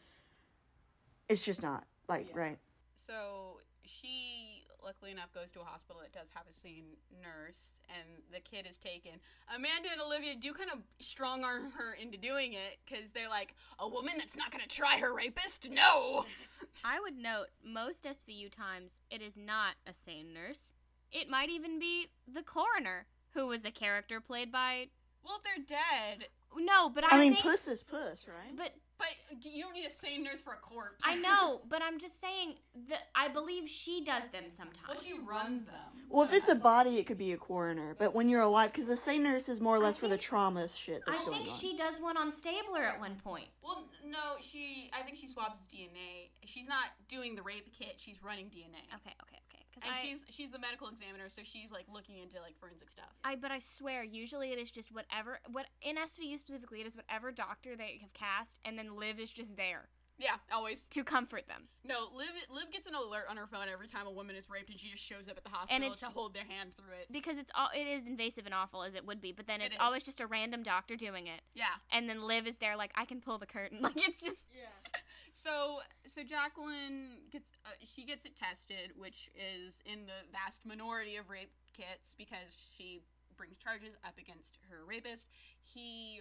[1.29, 2.41] it's just not like Yeah.
[2.41, 2.59] right.
[3.07, 4.52] So she,
[4.85, 8.67] luckily enough, goes to a hospital that does have a sane nurse, and the kid
[8.69, 9.13] is taken.
[9.55, 13.55] Amanda and Olivia do kind of strong arm her into doing it because they're like,
[13.79, 15.69] a woman that's not going to try her rapist?
[15.71, 16.27] No!
[16.85, 20.73] I would note most SVU times it is not a sane nurse.
[21.11, 24.89] It might even be the coroner, who was a character played by.
[25.25, 29.45] well, they're dead, No, but I, i mean think, puss is puss right But but
[29.53, 31.03] you don't need a sane nurse for a corpse.
[31.05, 32.55] I know, but I'm just saying
[32.89, 34.89] that I believe she does them sometimes.
[34.89, 35.75] Well, she runs them.
[36.09, 38.89] well if it's a body it could be a coroner but when you're alive because
[38.89, 41.39] the sane nurse is more or I less for the trauma shit that's I going
[41.39, 43.47] think on she does one on Stabler at one point.
[43.63, 44.91] Well, no, she.
[44.93, 46.31] I think she swabs his DNA.
[46.45, 47.95] She's not doing the rape kit.
[47.99, 48.83] She's running DNA.
[48.95, 49.39] Okay, okay, okay.
[49.42, 49.42] Because
[49.85, 53.11] And I, she's she's the medical examiner, so she's like looking into like forensic stuff.
[53.25, 55.41] I, but I swear, usually it is just whatever.
[55.51, 59.33] What in SVU specifically, it is whatever doctor they have cast, and then Liv is
[59.33, 59.89] just there.
[60.19, 60.87] Yeah, always.
[60.91, 61.69] to comfort them.
[61.85, 64.71] No, Liv Liv gets an alert on her phone every time a woman is raped,
[64.71, 67.11] and she just shows up at the hospital it's- to hold their hand through it.
[67.11, 69.75] Because it's all it is invasive and awful as it would be, but then it's
[69.75, 69.81] is.
[69.81, 71.41] always just a random doctor doing it.
[71.55, 71.67] Yeah.
[71.91, 73.79] And then Liv is there like I can pull the curtain.
[73.83, 74.67] Like it's just yeah.
[75.33, 81.17] So so Jacqueline gets uh, she gets it tested, which is in the vast minority
[81.17, 83.01] of rape kits because she
[83.37, 85.27] brings charges up against her rapist.
[85.63, 86.21] He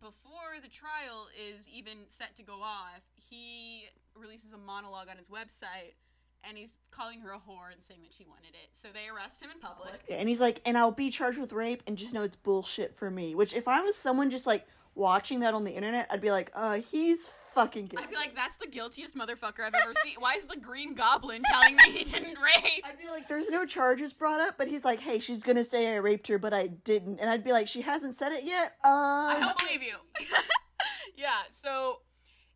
[0.00, 5.28] before the trial is even set to go off, he releases a monologue on his
[5.28, 5.94] website
[6.48, 8.70] and he's calling her a whore and saying that she wanted it.
[8.72, 10.00] So they arrest him in public.
[10.08, 13.10] And he's like, and I'll be charged with rape, and just know it's bullshit for
[13.10, 13.34] me.
[13.34, 14.66] Which, if I was someone just like
[14.98, 18.04] watching that on the internet, I'd be like, uh, he's fucking guilty.
[18.04, 20.14] I'd be like, that's the guiltiest motherfucker I've ever seen.
[20.18, 22.84] Why is the Green Goblin telling me he didn't rape?
[22.84, 25.94] I'd be like, there's no charges brought up, but he's like, hey, she's gonna say
[25.94, 28.74] I raped her, but I didn't, and I'd be like, she hasn't said it yet.
[28.84, 29.96] Uh, I don't believe you.
[31.16, 32.00] yeah, so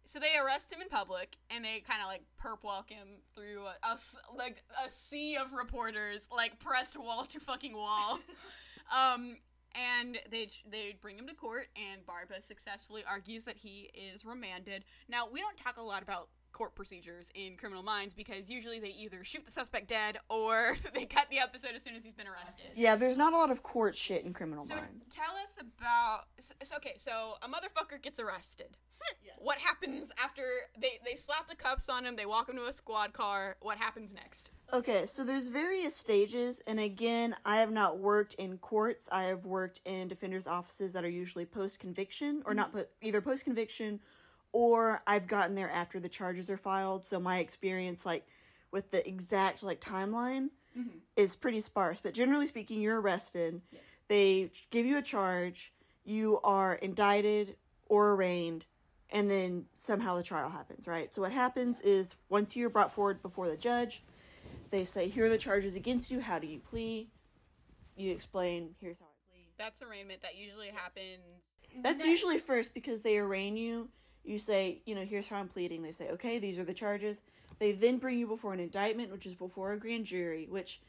[0.05, 3.65] so they arrest him in public and they kind of like perp walk him through
[3.65, 3.99] a,
[4.37, 8.19] like a sea of reporters like pressed wall to fucking wall.
[8.95, 9.37] um
[9.75, 14.85] and they they bring him to court and Barba successfully argues that he is remanded.
[15.09, 18.91] Now, we don't talk a lot about court procedures in criminal minds because usually they
[18.91, 22.27] either shoot the suspect dead or they cut the episode as soon as he's been
[22.29, 22.67] arrested.
[22.77, 25.09] yeah, there's not a lot of court shit in Criminal So Minds.
[25.15, 26.25] tell us about.
[26.39, 28.77] So, so- okay, so a motherfucker gets arrested.
[29.39, 30.45] What happens after
[30.81, 32.15] they they slap the cuffs on him?
[32.15, 33.57] They walk him to a squad car.
[33.61, 34.51] What happens next?
[34.75, 39.07] Okay, so there's various stages, and again, I have not worked in courts.
[39.13, 42.79] I have worked in defenders' offices that are usually post conviction, or not, mm-hmm.
[42.79, 44.01] but either post conviction,
[44.51, 47.05] or I've gotten there after the charges are filed.
[47.05, 48.27] So my experience, like
[48.71, 50.97] with the exact like timeline, mm-hmm.
[51.17, 52.01] is pretty sparse.
[52.03, 53.61] But generally speaking, you're arrested.
[54.09, 55.75] They give you a charge.
[56.03, 57.57] You are indicted
[57.91, 58.65] or arraigned,
[59.11, 60.89] and then somehow the trial happens.
[60.89, 61.13] Right.
[61.13, 64.03] So what happens is once you're brought forward before the judge
[64.73, 66.21] they say here are the charges against you.
[66.21, 67.09] How do you plea
[67.97, 69.47] you explain here's how i plead.
[69.59, 70.23] That's arraignment.
[70.23, 71.23] That usually happens.
[71.83, 73.89] that's usually first because they arraign you.
[74.25, 75.83] You say you know here's how i'm pleading.
[75.83, 77.23] They say okay these are the charges.
[77.59, 80.81] They then bring you before an indictment which is before a grand jury which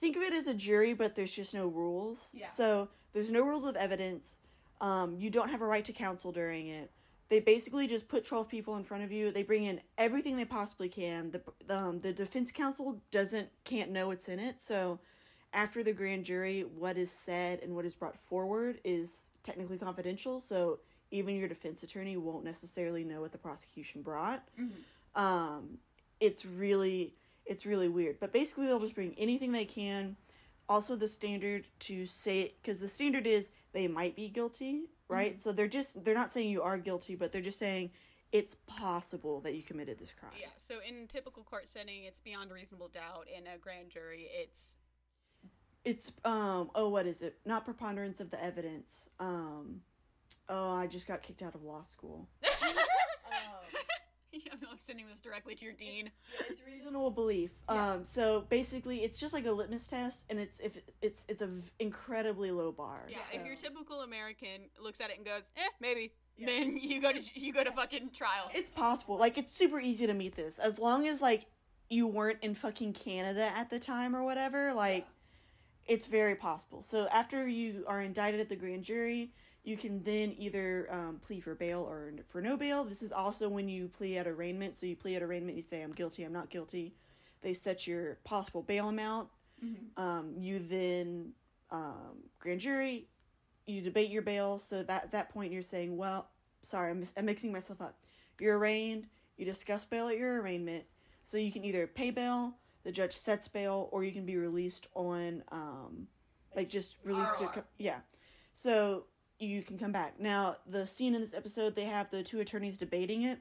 [0.00, 2.30] think of it as a jury but there's just no rules.
[2.34, 2.50] Yeah.
[2.50, 4.40] so there's no rules of evidence.
[4.80, 6.90] Um, you don't have a right to counsel during it
[7.28, 9.30] they basically just put 12 people in front of you.
[9.30, 11.32] They bring in everything they possibly can.
[11.32, 14.60] The, um, the defense counsel doesn't can't know what's in it.
[14.60, 15.00] So
[15.52, 20.38] after the grand jury what is said and what is brought forward is technically confidential.
[20.38, 24.46] So even your defense attorney won't necessarily know what the prosecution brought.
[25.14, 25.78] Um,
[26.20, 28.18] it's really it's really weird.
[28.20, 30.16] But basically they'll just bring anything they can.
[30.68, 35.40] Also the standard to say because the standard is they might be guilty right?
[35.40, 37.90] So they're just they're not saying you are guilty but they're just saying
[38.32, 40.32] it's possible that you committed this crime.
[40.40, 40.48] Yeah.
[40.56, 43.28] So in typical court setting, it's beyond reasonable doubt.
[43.34, 44.76] In a grand jury, it's
[45.84, 47.38] it's um oh what is it?
[47.44, 49.08] Not preponderance of the evidence.
[49.20, 49.82] Um
[50.48, 52.28] oh i just got kicked out of law school
[54.52, 56.06] I'm not sending this directly to your dean.
[56.40, 57.50] it's, it's reasonable belief.
[57.68, 61.46] Um so basically it's just like a litmus test and it's if it's it's a
[61.48, 65.42] v- incredibly low bar Yeah, so- if your typical American looks at it and goes,
[65.56, 66.12] "Eh, maybe,"
[66.44, 68.50] then you go to you go to fucking trial.
[68.54, 69.16] it's possible.
[69.18, 70.58] Like it's super easy to meet this.
[70.58, 71.46] As long as like
[71.88, 75.06] you weren't in fucking canada at the time or whatever like
[75.86, 76.82] it's very possible.
[76.82, 79.30] So after you are indicted at the grand jury
[79.66, 82.84] you can then either um, plea for bail or for no bail.
[82.84, 84.76] This is also when you plea at arraignment.
[84.76, 86.94] So you plea at arraignment you say i'm guilty i'm not guilty.
[87.42, 89.28] They set your possible bail amount.
[89.96, 91.32] Um, you then
[91.70, 93.08] um, grand jury
[93.66, 94.60] you debate your bail.
[94.60, 96.28] So that at that point you're saying well
[96.62, 97.98] sorry I'm, I'm mixing myself up.
[98.38, 100.84] You're arraigned you discuss bail at your arraignment.
[101.24, 104.86] So you can either pay bail the judge sets bail or you can be released
[104.94, 106.06] on um,
[106.54, 107.98] like just released to yeah.
[108.54, 109.06] So
[109.38, 110.18] you can come back.
[110.20, 113.38] Now the scene in this episode they have the two attorneys debating it.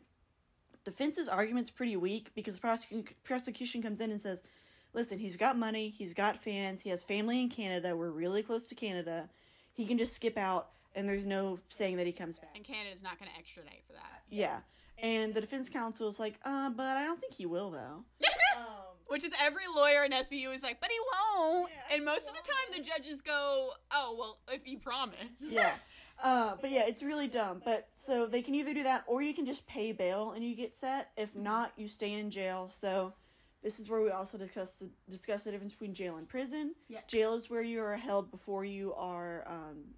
[0.83, 4.43] Defense's argument's pretty weak because the prosecu- prosecution comes in and says
[4.93, 8.67] listen he's got money he's got fans he has family in canada we're really close
[8.67, 9.29] to canada.
[9.73, 12.51] He can just skip out and there's no saying that he comes back.
[12.55, 14.21] And Canada's not going to extradite for that.
[14.29, 14.59] yeah.
[14.97, 18.03] And the defense counsel is like uh but i don't think he will though
[19.07, 21.69] Which is every lawyer in SVU is like, but he won't.
[21.91, 25.73] and most of the time, the judges go, "Oh, well, if you promise." yeah.
[26.23, 27.61] Uh but yeah it's really dumb.
[27.63, 30.55] But so they can either do that or you can just pay bail and you
[30.55, 31.11] get set.
[31.17, 32.69] If not you stay in jail.
[32.71, 33.13] So
[33.61, 36.73] this is where we also discuss the discuss the difference between jail and prison.
[36.87, 37.01] Yeah.
[37.07, 39.95] jail is where you are held before you are um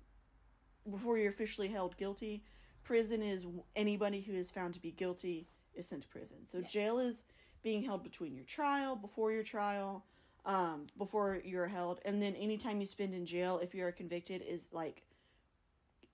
[0.90, 2.44] before you're officially held guilty.
[2.84, 3.46] Prison is
[3.76, 6.38] anybody who is found to be guilty is sent to prison.
[6.48, 7.24] So jail is
[7.68, 10.06] being held between your trial, before your trial,
[10.46, 14.70] um, before you're held, and then anytime you spend in jail, if you're convicted, is
[14.72, 15.04] like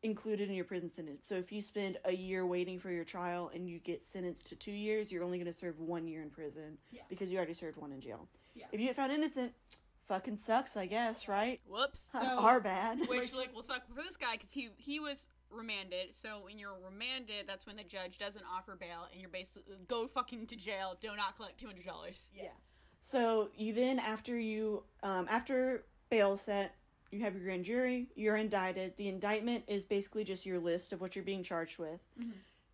[0.01, 1.27] included in your prison sentence.
[1.27, 4.55] So if you spend a year waiting for your trial and you get sentenced to
[4.55, 7.77] two years, you're only going to serve one year in prison because you already served
[7.77, 8.27] one in jail.
[8.55, 8.65] Yeah.
[8.71, 9.53] If you get found innocent,
[10.07, 11.61] fucking sucks, I guess, right?
[11.69, 12.01] Whoops.
[12.15, 13.07] Our bad.
[13.07, 16.13] Which like will suck for this guy because he he was remanded.
[16.13, 20.07] So when you're remanded, that's when the judge doesn't offer bail, and you're basically go
[20.07, 20.97] fucking to jail.
[21.01, 22.29] Do not collect two hundred dollars.
[22.35, 22.49] Yeah.
[23.01, 26.75] So you then, after you, um, after bail is set,
[27.11, 28.07] you have your grand jury.
[28.15, 28.93] You're indicted.
[28.97, 31.99] The indictment is basically just your list of what you're being charged with.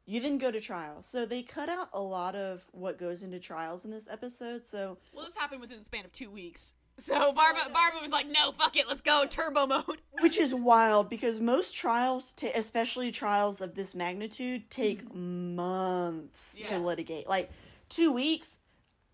[0.06, 1.04] You then go to trial.
[1.04, 4.66] So they cut out a lot of what goes into trials in this episode.
[4.66, 6.74] So Well, this happened within the span of two weeks.
[7.00, 11.10] So Barba Barba was like, "No, fuck it, let's go turbo mode." which is wild
[11.10, 15.56] because most trials, ta- especially trials of this magnitude, take mm-hmm.
[15.56, 17.28] months to litigate.
[17.28, 17.50] Like
[17.90, 18.60] two weeks.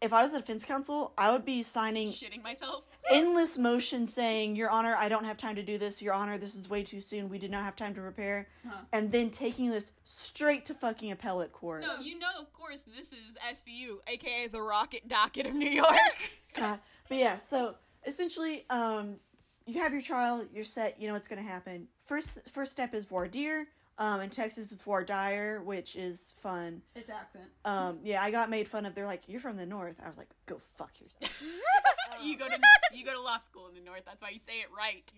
[0.02, 2.84] If I was a defense counsel, I would be signing Shitting myself.
[3.12, 6.02] endless motion saying, Your Honor, I don't have time to do this.
[6.02, 7.30] Your Honor, this is way too soon.
[7.30, 8.48] We did not have time to prepare.
[8.92, 11.82] And then taking this straight to fucking appellate court.
[11.82, 15.88] No, you know, of course, this is SVU, aka the Rocket Docket of New York.
[16.56, 16.80] God.
[16.95, 17.76] Uh, But yeah, so
[18.06, 19.16] essentially, um,
[19.66, 21.88] you have your trial, you're set, you know what's going to happen.
[22.06, 23.68] First first step is voir dire.
[23.98, 26.82] Um, in Texas, it's voir dire, which is fun.
[26.96, 27.46] It's accent.
[27.64, 28.94] Um, yeah, I got made fun of.
[28.94, 31.42] They're like, "You're from the north." I was like, "Go fuck yourself."
[32.24, 32.58] you go to
[32.94, 34.04] you go to law school in the north.
[34.06, 35.12] That's why you say it right.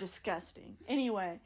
[0.00, 0.76] disgusting.
[0.88, 1.40] Anyway,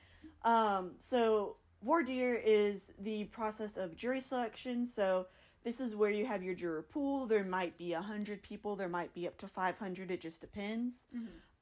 [0.45, 4.87] um, so voir dire is the process of jury selection.
[4.87, 5.26] So
[5.65, 7.27] this is where you have your juror pool.
[7.27, 8.77] There might be a hundred people.
[8.77, 10.11] There might be up to five hundred.
[10.11, 11.07] It just depends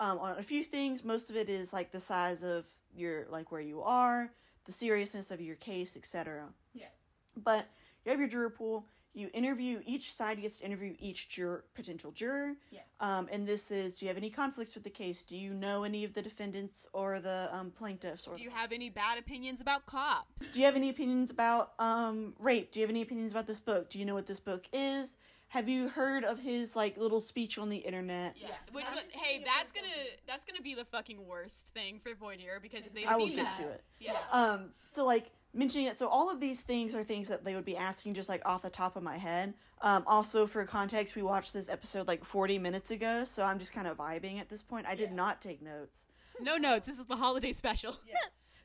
[0.01, 1.05] um, on a few things.
[1.05, 4.31] Most of it is like the size of your like where you are,
[4.65, 6.45] the seriousness of your case, etc.
[6.75, 6.91] Yes.
[7.37, 7.67] But
[8.05, 8.87] you have your juror pool.
[9.13, 12.55] You interview each side gets to interview each juror, potential juror.
[12.71, 12.85] Yes.
[13.01, 15.23] Um, and this is: Do you have any conflicts with the case?
[15.25, 18.29] Do you know any of the defendants or the um, plaintiffs?
[18.29, 20.43] Or Do you have any bad opinions about cops?
[20.53, 22.71] do you have any opinions about um, rape?
[22.71, 23.91] Do you have any opinions about this book?
[23.91, 25.17] Do you know what this book is?
[25.49, 28.37] Have you heard of his like little speech on the internet?
[28.41, 28.51] Yeah.
[28.71, 29.89] Which was, hey, that's gonna
[30.25, 33.27] that's gonna be the fucking worst thing for voir dire because if they've I will
[33.27, 33.83] get that, to it.
[33.99, 34.13] yeah.
[34.31, 37.65] Um, so like mentioning it, so all of these things are things that they would
[37.65, 39.55] be asking just like off the top of my head.
[39.83, 43.73] Um, also for context, we watched this episode like 40 minutes ago, so I'm just
[43.73, 44.87] kind of vibing at this point.
[44.87, 46.07] I did not take notes.
[46.41, 46.87] No notes.
[46.87, 47.99] This is the holiday special.
[48.07, 48.15] yeah.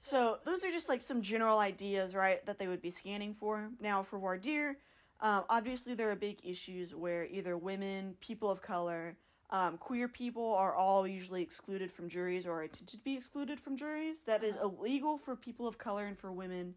[0.01, 3.69] So those are just like some general ideas, right, that they would be scanning for.
[3.79, 4.77] Now voir dire,
[5.19, 9.17] um, obviously there are big issues where either women, people of color,
[9.49, 13.77] um, queer people are all usually excluded from juries or attempted to be excluded from
[13.77, 14.21] juries.
[14.21, 16.73] That is illegal for people of color and for women,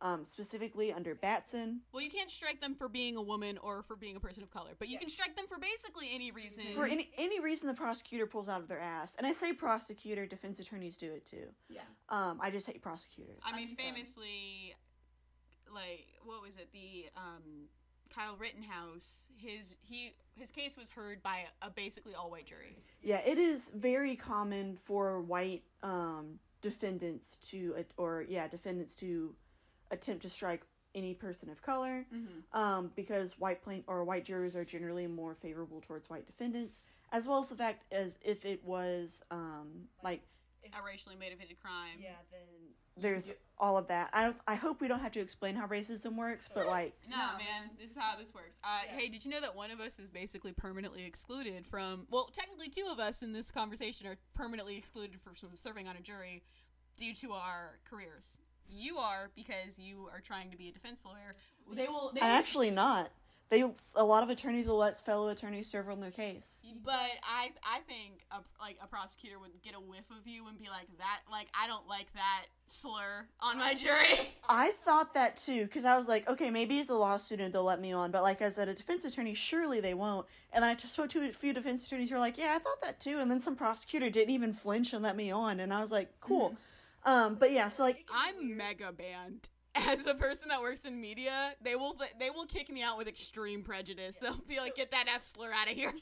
[0.00, 1.82] um, specifically under Batson.
[1.92, 4.50] Well, you can't strike them for being a woman or for being a person of
[4.50, 6.64] color, but you can strike them for basically any reason.
[6.74, 10.26] For any any reason the prosecutor pulls out of their ass, and I say prosecutor,
[10.26, 11.46] defense attorneys do it too.
[11.68, 11.82] Yeah.
[12.08, 13.40] Um, I just hate prosecutors.
[13.44, 14.74] I mean, famously,
[15.72, 16.72] like what was it?
[16.72, 17.68] The um,
[18.14, 19.28] Kyle Rittenhouse.
[19.36, 22.76] His he his case was heard by a, a basically all white jury.
[23.02, 29.34] Yeah, it is very common for white um, defendants to, or yeah, defendants to
[29.90, 30.62] attempt to strike
[30.94, 32.04] any person of color,
[32.52, 36.80] um, because white plain or white jurors are generally more favorable towards white defendants,
[37.12, 39.68] as well as the fact as if it was um,
[40.02, 40.22] like
[40.78, 41.98] A racially motivated crime.
[42.00, 42.40] Yeah, then
[42.96, 44.10] there's all of that.
[44.12, 47.16] I don't, I hope we don't have to explain how racism works, but like No,
[47.38, 48.58] man, this is how this works.
[48.62, 52.06] Uh, Hey, did you know that one of us is basically permanently excluded from?
[52.10, 55.96] Well, technically, two of us in this conversation are permanently excluded from from serving on
[55.96, 56.42] a jury
[56.96, 58.36] due to our careers.
[58.68, 61.34] You are because you are trying to be a defense lawyer.
[61.72, 62.12] They will.
[62.14, 63.10] They I'm will- actually not.
[63.50, 63.64] They
[63.96, 66.64] a lot of attorneys will let fellow attorneys serve on their case.
[66.84, 70.56] But I, I think a, like a prosecutor would get a whiff of you and
[70.56, 71.22] be like that.
[71.28, 74.30] Like I don't like that slur on my jury.
[74.48, 77.64] I thought that too, because I was like, okay, maybe as a law student they'll
[77.64, 80.28] let me on, but like as a defense attorney, surely they won't.
[80.52, 82.60] And then I just spoke to a few defense attorneys who were like, yeah, I
[82.60, 83.18] thought that too.
[83.18, 86.08] And then some prosecutor didn't even flinch and let me on, and I was like,
[86.20, 86.56] cool.
[87.04, 89.48] Um, but yeah, so like, I'm mega banned.
[89.88, 93.08] As a person that works in media, they will they will kick me out with
[93.08, 94.16] extreme prejudice.
[94.20, 95.92] They'll be like, "Get that F slur out of here."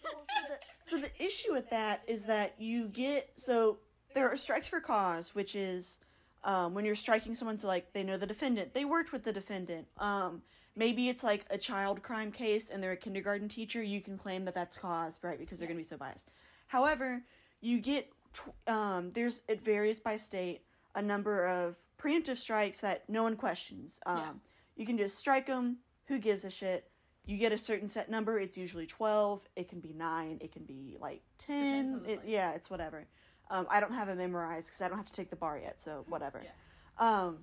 [0.81, 3.79] so the issue with that is that you get so
[4.15, 6.01] there are strikes for cause, which is
[6.45, 9.33] um, when you're striking someone, so like they know the defendant, they worked with the
[9.33, 9.87] defendant.
[9.99, 10.43] Um,
[10.77, 14.45] maybe it's like a child crime case and they're a kindergarten teacher, you can claim
[14.45, 15.39] that that's cause, right?
[15.39, 16.31] Because they're going to be so biased.
[16.69, 17.23] However,
[17.61, 18.11] you get
[18.67, 20.63] um, there's it varies by state
[20.95, 23.99] a number of preemptive strikes that no one questions.
[24.07, 24.33] Um, Yeah.
[24.77, 25.79] You can just strike them.
[26.07, 26.89] Who gives a shit?
[27.27, 28.39] You get a certain set number.
[28.39, 29.43] It's usually twelve.
[29.57, 30.39] It can be nine.
[30.41, 32.03] It can be like ten.
[32.07, 33.07] It, yeah, it's whatever.
[33.51, 35.83] Um, I don't have it memorized because I don't have to take the bar yet.
[35.83, 36.43] So whatever.
[36.45, 36.51] Yeah.
[36.99, 37.39] Um,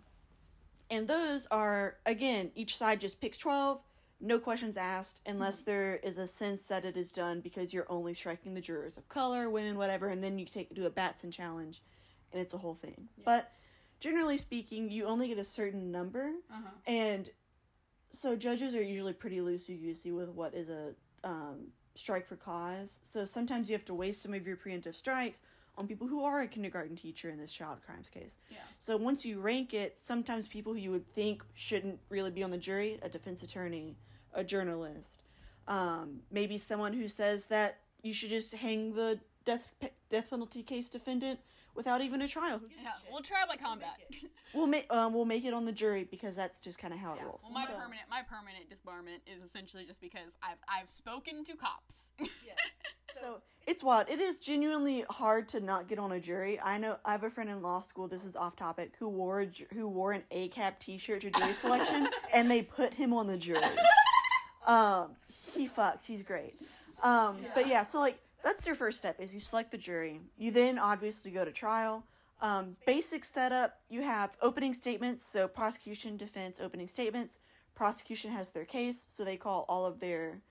[0.89, 3.81] and those are again each side just picks twelve.
[4.21, 5.65] No questions asked unless Mm-hmm.
[5.71, 9.07] there is a sense that it is done because you're only striking the jurors of
[9.09, 11.83] color, women, whatever, and then you take do a Batson challenge,
[12.31, 13.09] and it's a whole thing.
[13.25, 13.51] But
[13.99, 16.69] generally speaking, you only get a certain number, Uh-huh.
[16.85, 17.29] and
[18.11, 20.93] so judges are usually pretty loosey goosey with what is a
[21.23, 22.99] um, strike for cause.
[23.03, 25.41] So sometimes you have to waste some of your preemptive strikes
[25.77, 28.37] on people who are a kindergarten teacher in this child crimes case.
[28.49, 28.57] Yeah.
[28.79, 32.51] So once you rank it, sometimes people who you would think shouldn't really be on
[32.51, 33.97] the jury, a defense attorney,
[34.33, 35.19] a journalist,
[35.67, 40.63] um, maybe someone who says that you should just hang the death pe- death penalty
[40.63, 41.39] case defendant
[41.75, 42.57] without even a trial.
[42.59, 43.11] Who gives a Yeah, shit?
[43.11, 43.97] we'll try by combat.
[44.53, 47.13] We'll make um, we'll make it on the jury because that's just kind of how
[47.13, 47.41] it rolls.
[47.43, 51.53] Well, my So- permanent my permanent disbarment is essentially just because I've I've spoken to
[51.55, 51.95] cops.
[52.19, 52.25] yeah.
[53.21, 54.09] So it's wild.
[54.09, 56.59] It is genuinely hard to not get on a jury.
[56.59, 58.09] I know I have a friend in law school.
[58.09, 58.91] This is off topic.
[58.99, 63.13] Who wore a, who wore an ACAB T-shirt to jury selection, and they put him
[63.13, 63.61] on the jury.
[64.67, 65.11] Um,
[65.55, 66.05] he fucks.
[66.05, 66.55] He's great.
[67.03, 70.21] Um, but yeah, so like that's your first step is you select the jury.
[70.37, 72.05] You then obviously go to trial.
[72.41, 73.79] Um, basic setup.
[73.89, 75.25] You have opening statements.
[75.25, 77.39] So prosecution, defense, opening statements.
[77.73, 80.41] Prosecution has their case, so they call all of their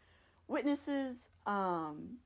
[0.49, 1.31] witnesses.
[1.47, 2.17] Um,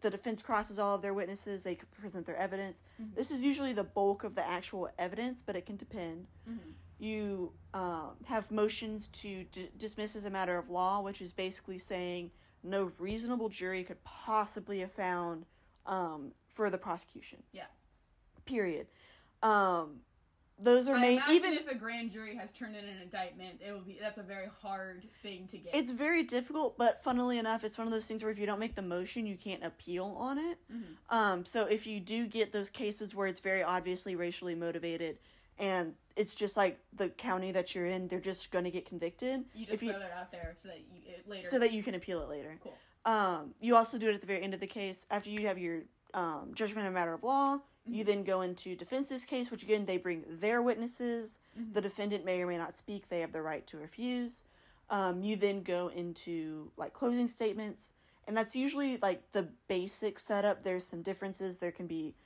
[0.00, 1.62] the defense crosses all of their witnesses.
[1.62, 2.82] They present their evidence.
[3.14, 6.26] This is usually the bulk of the actual evidence, but it can depend.
[6.98, 11.78] You um, have motions to d- dismiss as a matter of law, which is basically
[11.78, 12.30] saying
[12.66, 15.46] no reasonable jury could possibly have found
[15.86, 17.42] um, for the prosecution.
[17.52, 17.64] Yeah.
[18.44, 18.86] Period.
[19.42, 20.00] Um,
[20.58, 21.52] those are I made even.
[21.52, 24.48] if a grand jury has turned in an indictment, it will be that's a very
[24.62, 25.74] hard thing to get.
[25.74, 28.58] It's very difficult, but funnily enough, it's one of those things where if you don't
[28.58, 30.58] make the motion, you can't appeal on it.
[30.72, 31.14] Mm-hmm.
[31.14, 35.18] Um, so if you do get those cases where it's very obviously racially motivated,
[35.58, 39.44] and it's just like the county that you're in, they're just going to get convicted.
[39.54, 41.48] you just if you, throw that out there so that you it later.
[41.48, 42.58] so that you can appeal it later.
[42.62, 42.74] cool.
[43.04, 45.58] Um, you also do it at the very end of the case after you have
[45.58, 45.82] your
[46.14, 47.60] um, judgment in a matter of law.
[47.88, 51.38] You then go into defense's case, which again they bring their witnesses.
[51.72, 54.42] The defendant may or may not speak; they have the right to refuse.
[54.90, 57.92] Um, you then go into like closing statements,
[58.26, 60.64] and that's usually like the basic setup.
[60.64, 61.58] There's some differences.
[61.58, 62.16] There can be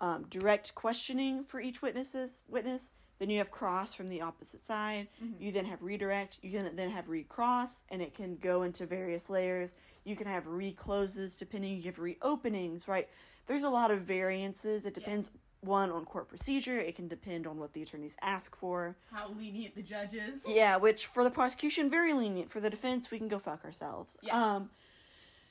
[0.00, 2.90] um, direct questioning for each witnesses witness.
[3.18, 5.08] Then you have cross from the opposite side.
[5.38, 6.38] You then have redirect.
[6.40, 9.74] You can then have recross, and it can go into various layers.
[10.04, 11.76] You can have recloses depending.
[11.76, 13.08] You have reopenings, right?
[13.46, 14.86] There's a lot of variances.
[14.86, 15.28] It depends
[15.60, 16.78] one on court procedure.
[16.78, 18.96] It can depend on what the attorneys ask for.
[19.12, 20.40] How lenient the judge is.
[20.48, 22.50] Yeah, which for the prosecution very lenient.
[22.50, 24.16] For the defense, we can go fuck ourselves.
[24.22, 24.42] Yeah.
[24.42, 24.70] Um,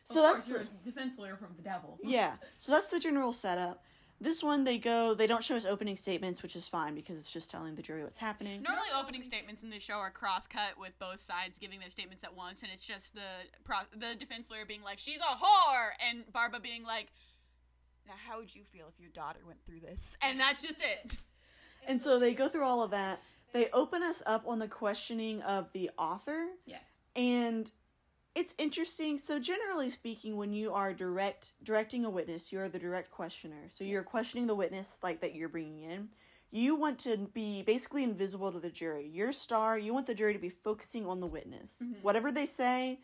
[0.05, 1.99] so that's a defense lawyer from the devil.
[2.03, 2.33] yeah.
[2.57, 3.83] So that's the general setup.
[4.21, 5.13] This one, they go.
[5.13, 8.03] They don't show us opening statements, which is fine because it's just telling the jury
[8.03, 8.61] what's happening.
[8.61, 12.35] Normally, opening statements in the show are cross-cut with both sides giving their statements at
[12.35, 13.21] once, and it's just the
[13.63, 17.13] pro- the defense lawyer being like, "She's a whore," and Barba being like,
[18.07, 21.17] "Now, how would you feel if your daughter went through this?" And that's just it.
[21.87, 23.21] And so they go through all of that.
[23.53, 26.83] They open us up on the questioning of the author, Yes.
[27.15, 27.71] and
[28.39, 29.17] it's interesting.
[29.17, 33.67] So generally speaking, when you are direct directing a witness, you are the direct questioner.
[33.67, 36.07] So you're questioning the witness like that you're bringing in.
[36.49, 39.07] You want to be basically invisible to the jury.
[39.07, 41.81] Your star, you want the jury to be focusing on the witness.
[41.83, 42.01] Mm-hmm.
[42.01, 43.01] Whatever they say,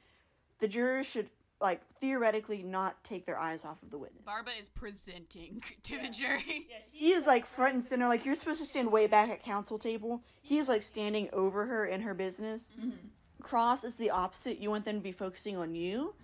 [0.59, 1.29] the jurors should
[1.59, 4.23] like theoretically not take their eyes off of the witness.
[4.23, 6.67] Barba is presenting to the jury.
[6.91, 8.07] He is like front and center.
[8.07, 10.23] Like you're supposed to stand way back at council table.
[10.41, 12.71] He is like standing over her in her business.
[12.79, 13.07] Mm-hmm.
[13.45, 14.57] Cross is the opposite.
[14.57, 16.15] You want them to be focusing on you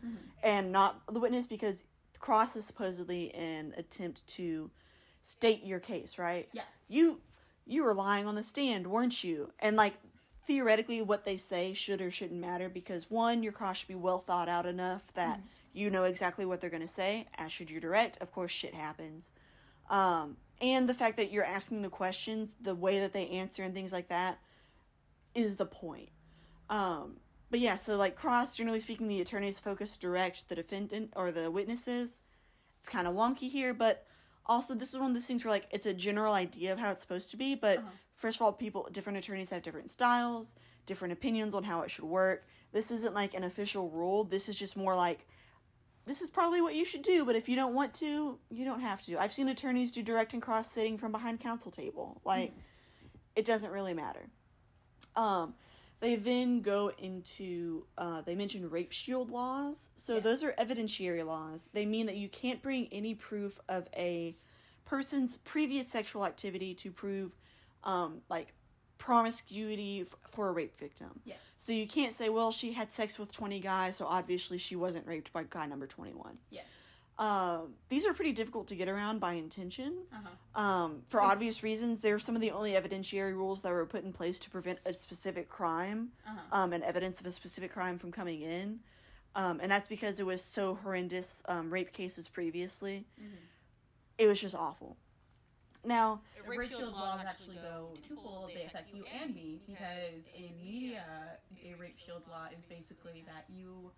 [0.42, 1.86] and not the witness because
[2.18, 4.72] cross is supposedly an attempt to
[5.22, 6.50] state your case, right?
[6.52, 6.64] Yeah.
[6.88, 7.22] You
[7.68, 9.52] you were lying on the stand, weren't you?
[9.60, 9.94] And like
[10.48, 14.18] theoretically what they say should or shouldn't matter because one, your cross should be well
[14.18, 15.40] thought out enough that
[15.74, 18.20] you know exactly what they're gonna say, as should your direct.
[18.20, 19.30] Of course shit happens.
[19.92, 23.76] Um, and the fact that you're asking the questions, the way that they answer and
[23.76, 24.40] things like that
[25.36, 26.10] is the point.
[26.72, 27.18] Um,
[27.52, 31.52] but yeah, so like cross, generally speaking, the attorneys focus direct the defendant or the
[31.52, 32.22] witnesses.
[32.80, 34.08] It's kind of wonky here, but
[34.46, 36.90] also this is one of those things where like it's a general idea of how
[36.90, 37.54] it's supposed to be.
[37.54, 37.84] But
[38.16, 40.56] first of all, people, different attorneys have different styles,
[40.86, 42.46] different opinions on how it should work.
[42.72, 44.24] This isn't like an official rule.
[44.24, 45.28] This is just more like
[46.06, 48.80] this is probably what you should do, but if you don't want to, you don't
[48.80, 49.20] have to.
[49.20, 52.22] I've seen attorneys do direct and cross sitting from behind counsel table.
[52.24, 52.54] Like
[53.36, 54.30] it doesn't really matter.
[55.18, 55.54] Um,
[56.02, 59.92] they then go into uh, they mention rape shield laws.
[59.96, 61.70] So those are evidentiary laws.
[61.74, 64.36] They mean that you can't bring any proof of a
[64.84, 67.32] person's previous sexual activity to prove
[67.84, 68.54] um, like
[68.98, 71.20] promiscuity f- for a rape victim.
[71.24, 71.38] Yes.
[71.58, 75.08] So you can't say, well, she had sex with 20 guys, so obviously she wasn't
[75.08, 76.38] raped by guy number 21.
[76.50, 76.66] Yes.
[77.22, 79.94] Um, these are pretty difficult to get around by intention.
[80.12, 80.60] Uh-huh.
[80.62, 84.12] Um, for obvious reasons, they're some of the only evidentiary rules that were put in
[84.12, 86.40] place to prevent a specific crime Uh-huh.
[86.52, 88.80] um, and evidence of a specific crime from coming in.
[89.36, 93.06] Um, and that's because it was so horrendous um, rape cases previously.
[94.18, 94.98] It was just awful.
[95.86, 98.50] Now, The rape shield laws actually go twofold.
[98.54, 101.04] They affect you and me because in media,
[101.64, 103.92] a rape shield law is basically that you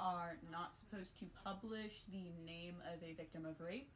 [0.00, 3.90] are not supposed to publish the name of a victim of rape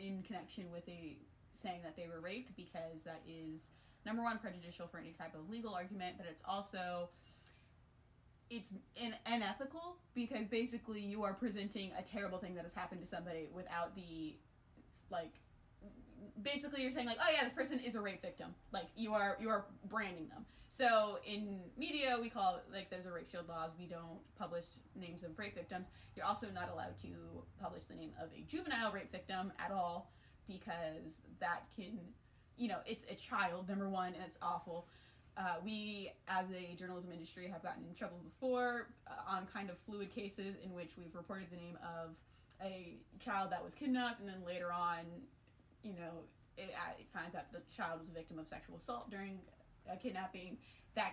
[0.00, 1.16] in connection with a
[1.60, 3.60] saying that they were raped because that is
[4.06, 7.10] number one prejudicial for any type of legal argument, but it's also
[8.48, 13.06] it's in, unethical because basically you are presenting a terrible thing that has happened to
[13.06, 14.34] somebody without the
[15.10, 15.32] like
[16.42, 18.54] basically you're saying like oh yeah this person is a rape victim.
[18.72, 23.06] Like you are you are branding them so in media we call it like there's
[23.06, 23.72] a rape shield laws.
[23.78, 24.64] We don't publish
[24.94, 25.88] names of rape victims.
[26.16, 27.08] You're also not allowed to
[27.60, 30.12] publish the name of a juvenile rape victim at all
[30.46, 31.98] because that can
[32.56, 34.86] you know it's a child number one and it's awful.
[35.36, 39.76] Uh, we as a journalism industry have gotten in trouble before uh, on kind of
[39.86, 42.10] fluid cases in which we've reported the name of
[42.62, 45.04] a child that was kidnapped and then later on
[45.82, 49.10] you know, it, uh, it finds out the child was a victim of sexual assault
[49.10, 49.38] during
[49.92, 50.56] a kidnapping.
[50.94, 51.12] That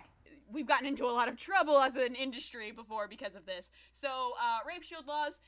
[0.50, 3.70] We've gotten into a lot of trouble as an industry before because of this.
[3.92, 5.38] So, uh, rape shield laws,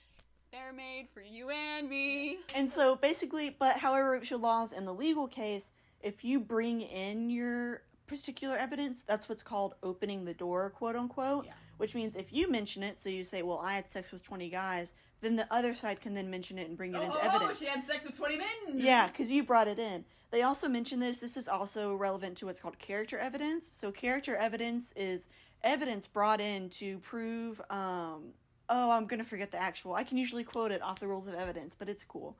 [0.52, 2.38] they're made for you and me.
[2.54, 5.70] and so basically, but however, rape shield laws in the legal case,
[6.02, 11.46] if you bring in your particular evidence, that's what's called opening the door, quote unquote.
[11.46, 11.52] Yeah.
[11.78, 14.50] Which means if you mention it, so you say, "Well, I had sex with twenty
[14.50, 14.92] guys,"
[15.22, 17.58] then the other side can then mention it and bring it oh, into oh, evidence.
[17.58, 18.74] she had sex with twenty men.
[18.74, 20.04] Yeah, because you brought it in.
[20.30, 21.20] They also mention this.
[21.20, 23.66] This is also relevant to what's called character evidence.
[23.72, 25.26] So, character evidence is
[25.62, 27.62] evidence brought in to prove.
[27.70, 28.34] Um,
[28.68, 29.94] oh, I'm gonna forget the actual.
[29.94, 32.36] I can usually quote it off the rules of evidence, but it's cool.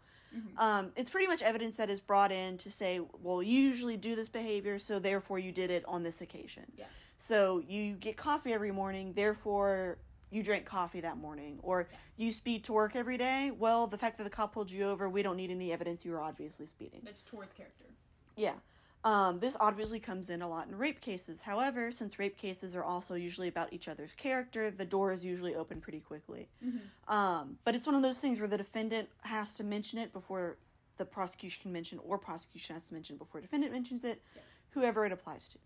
[0.58, 4.14] Um, it's pretty much evidence that is brought in to say, well, you usually do
[4.14, 6.64] this behavior, so therefore you did it on this occasion.
[6.76, 6.84] Yeah.
[7.18, 9.98] So you get coffee every morning, therefore
[10.30, 11.58] you drank coffee that morning.
[11.62, 13.50] Or you speed to work every day.
[13.50, 16.12] Well, the fact that the cop pulled you over, we don't need any evidence you
[16.12, 17.02] were obviously speeding.
[17.06, 17.86] It's towards character.
[18.36, 18.54] Yeah.
[19.02, 21.40] Um, this obviously comes in a lot in rape cases.
[21.40, 25.54] However, since rape cases are also usually about each other's character, the door is usually
[25.54, 26.48] open pretty quickly.
[27.08, 30.58] Um, but it's one of those things where the defendant has to mention it before
[30.98, 34.20] the prosecution can mention, or prosecution has to mention it before defendant mentions it,
[34.70, 35.58] whoever it applies to.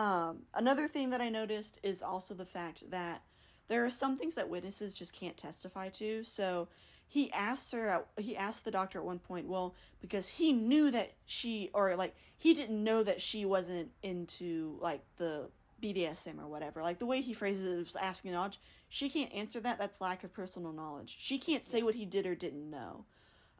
[0.00, 3.20] Um, another thing that I noticed is also the fact that
[3.68, 6.24] there are some things that witnesses just can't testify to.
[6.24, 6.68] So
[7.12, 10.90] he asked her, at- he asked the doctor at one point, well, because he knew
[10.90, 15.50] that she, or like, he didn't know that she wasn't into like the
[15.82, 16.80] BDSM or whatever.
[16.82, 18.58] Like the way he phrases it was asking knowledge.
[18.88, 19.78] She can't answer that.
[19.78, 21.14] That's lack of personal knowledge.
[21.18, 23.04] She can't say what he did or didn't know.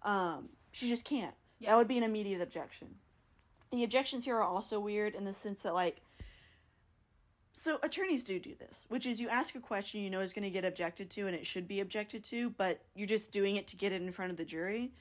[0.03, 1.34] Um, she just can't.
[1.59, 1.72] Yeah.
[1.72, 2.94] That would be an immediate objection.
[3.70, 5.98] The objections here are also weird in the sense that like
[7.55, 10.44] so attorneys do do this, which is you ask a question you know is going
[10.44, 13.66] to get objected to and it should be objected to, but you're just doing it
[13.68, 14.92] to get it in front of the jury.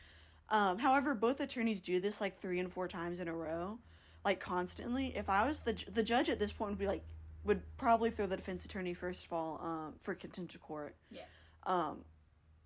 [0.49, 3.79] Um, however, both attorneys do this like three and four times in a row,
[4.25, 5.13] like constantly.
[5.15, 7.03] If I was the the judge at this point would be like
[7.43, 10.95] would probably throw the defense attorney first of all um, for contempt of court.
[11.09, 11.27] Yes.
[11.63, 11.99] Um,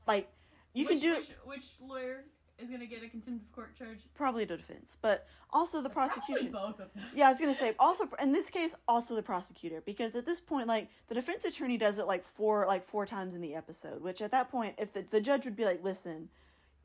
[0.07, 0.27] like
[0.73, 2.23] you which, can do which, which lawyer
[2.59, 3.99] is gonna get a contempt of court charge?
[4.13, 6.51] probably the defense, but also the prosecution.
[6.51, 7.03] Probably both of them.
[7.13, 10.41] Yeah, I was gonna say also in this case also the prosecutor because at this
[10.41, 14.01] point like the defense attorney does it like four like four times in the episode,
[14.01, 16.29] which at that point if the the judge would be like, listen,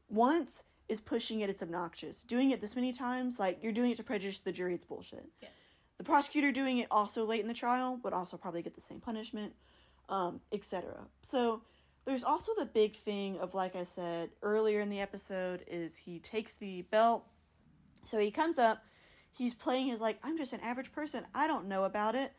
[0.09, 2.23] once is pushing it, it's obnoxious.
[2.25, 5.29] Doing it this many times, like you're doing it to prejudice the jury, it's bullshit.
[5.41, 5.53] Yes.
[5.99, 9.01] The prosecutor doing it also late in the trial would also probably get the same
[9.01, 9.53] punishment,
[10.09, 10.95] um, etc.
[11.23, 11.63] So
[12.07, 16.19] there's also the big thing of like I said earlier in the episode is he
[16.19, 17.25] takes the belt
[18.03, 18.83] so he comes up,
[19.31, 22.33] he's playing his like, I'm just an average person, I don't know about it.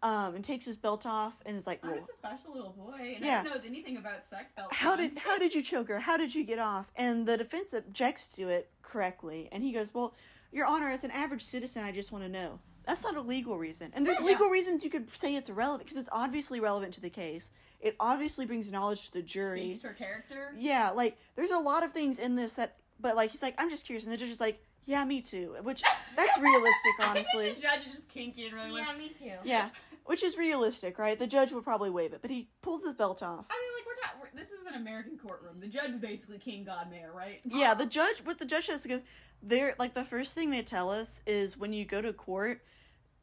[0.00, 3.14] Um, and takes his belt off and is like, I'm just a special little boy,
[3.16, 3.40] and Yeah.
[3.40, 4.72] I don't know anything about sex belts.
[4.72, 5.98] how did how did you choke her?
[5.98, 6.92] How did you get off?
[6.94, 10.14] And the defense objects to it correctly, and he goes, "Well,
[10.52, 13.58] Your Honor, as an average citizen, I just want to know." That's not a legal
[13.58, 14.24] reason, and there's Yeah.
[14.24, 17.50] legal reasons you could say it's irrelevant because it's obviously relevant to the case.
[17.80, 19.72] It obviously brings knowledge to the jury.
[19.72, 20.54] Speaks to her character.
[20.56, 23.68] Yeah, like there's a lot of things in this that, but like he's like, I'm
[23.68, 25.54] just curious, and the judge is like, Yeah, me too.
[25.62, 25.82] Which
[26.16, 27.44] that's realistic, I honestly.
[27.44, 28.98] think the judge is just kinky and really Yeah, wants.
[28.98, 29.34] me too.
[29.44, 29.68] Yeah,
[30.06, 31.18] which is realistic, right?
[31.18, 33.44] The judge would probably waive it, but he pulls his belt off.
[33.50, 34.14] I mean, like we're not.
[34.18, 35.60] We're, this is an American courtroom.
[35.60, 37.38] The judge is basically king, god, mayor, right?
[37.44, 38.20] Yeah, the judge.
[38.24, 39.02] What the judge says is,
[39.42, 42.62] they're like the first thing they tell us is when you go to court,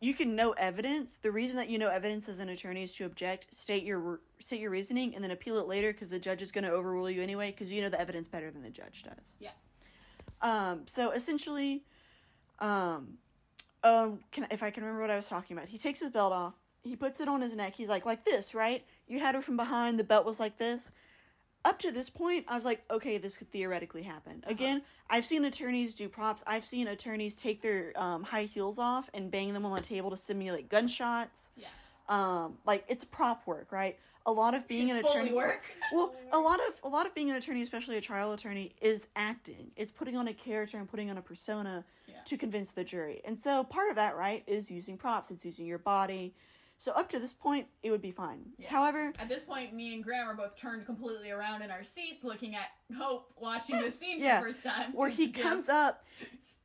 [0.06, 1.18] you can know evidence.
[1.20, 4.60] The reason that you know evidence as an attorney is to object, state your state
[4.60, 7.24] your reasoning, and then appeal it later because the judge is going to overrule you
[7.24, 9.38] anyway because you know the evidence better than the judge does.
[9.40, 9.50] Yeah.
[10.44, 10.84] Um.
[10.86, 11.86] So essentially,
[12.60, 13.18] um,
[13.84, 16.32] um, can if I can remember what I was talking about, he takes his belt
[16.32, 16.54] off.
[16.84, 17.74] He puts it on his neck.
[17.74, 18.86] He's like, like this, right?
[19.08, 19.98] You had her from behind.
[19.98, 20.92] The belt was like this
[21.66, 24.44] up to this point, I was like, okay, this could theoretically happen.
[24.48, 26.44] Again, I've seen attorneys do props.
[26.48, 30.12] I've seen attorneys take their um, high heels off and bang them on the table
[30.12, 31.50] to simulate gunshots.
[31.58, 31.68] Yeah.
[32.08, 33.98] Um, like it's prop work, right?
[34.28, 35.36] A lot of being an It's Foley attorney.
[35.36, 35.64] work.
[35.94, 39.08] Well, a lot of a lot of being an attorney, especially a trial attorney, is
[39.16, 39.72] acting.
[39.76, 42.16] It's putting on a character and putting on a persona Yeah.
[42.26, 43.22] to convince the jury.
[43.26, 45.30] And so part of that, right, is using props.
[45.32, 46.34] It's using your body.
[46.78, 48.42] So up to this point, it would be fine.
[48.58, 48.70] Yeah.
[48.70, 52.24] However, At this point, me and Graham are both turned completely around in our seats,
[52.24, 52.68] looking at
[52.98, 54.94] Hope watching this scene Yeah, for the first time.
[54.94, 55.42] where he Yeah.
[55.44, 56.04] comes up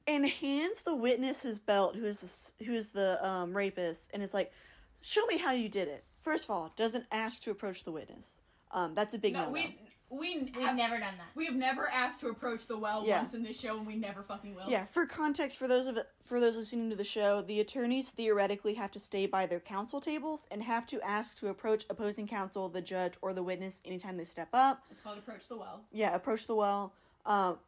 [0.06, 4.22] and hands the witness his belt, who is the, who is the um, rapist, and
[4.22, 4.52] is like,
[5.00, 8.40] "Show me how you did it." First of all, doesn't ask to approach the witness.
[8.72, 9.50] Um, that's a big No, no.
[9.50, 9.78] we
[10.10, 11.28] we We've have, never done that.
[11.36, 13.18] we have never asked to approach the well Yeah.
[13.20, 14.68] once in this show, and we never fucking will.
[14.68, 18.10] Yeah, for context, for those of it, for those listening to the show, the attorneys
[18.10, 22.26] theoretically have to stay by their counsel tables and have to ask to approach opposing
[22.26, 24.82] counsel, the judge, or the witness anytime they step up.
[24.90, 25.80] It's called approach the well.
[25.92, 26.92] Yeah, approach the well.
[27.24, 27.58] Um,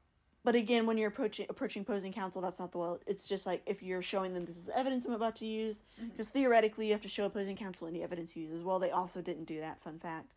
[0.45, 2.99] but again, when you're approaching approaching opposing counsel, that's not the well.
[3.07, 5.85] It's just like if you're showing them this is the evidence I'm about to use,
[6.11, 8.81] because theoretically you have to show opposing counsel any evidence you use as well.
[8.81, 9.81] They also didn't do that.
[9.81, 10.33] Fun fact.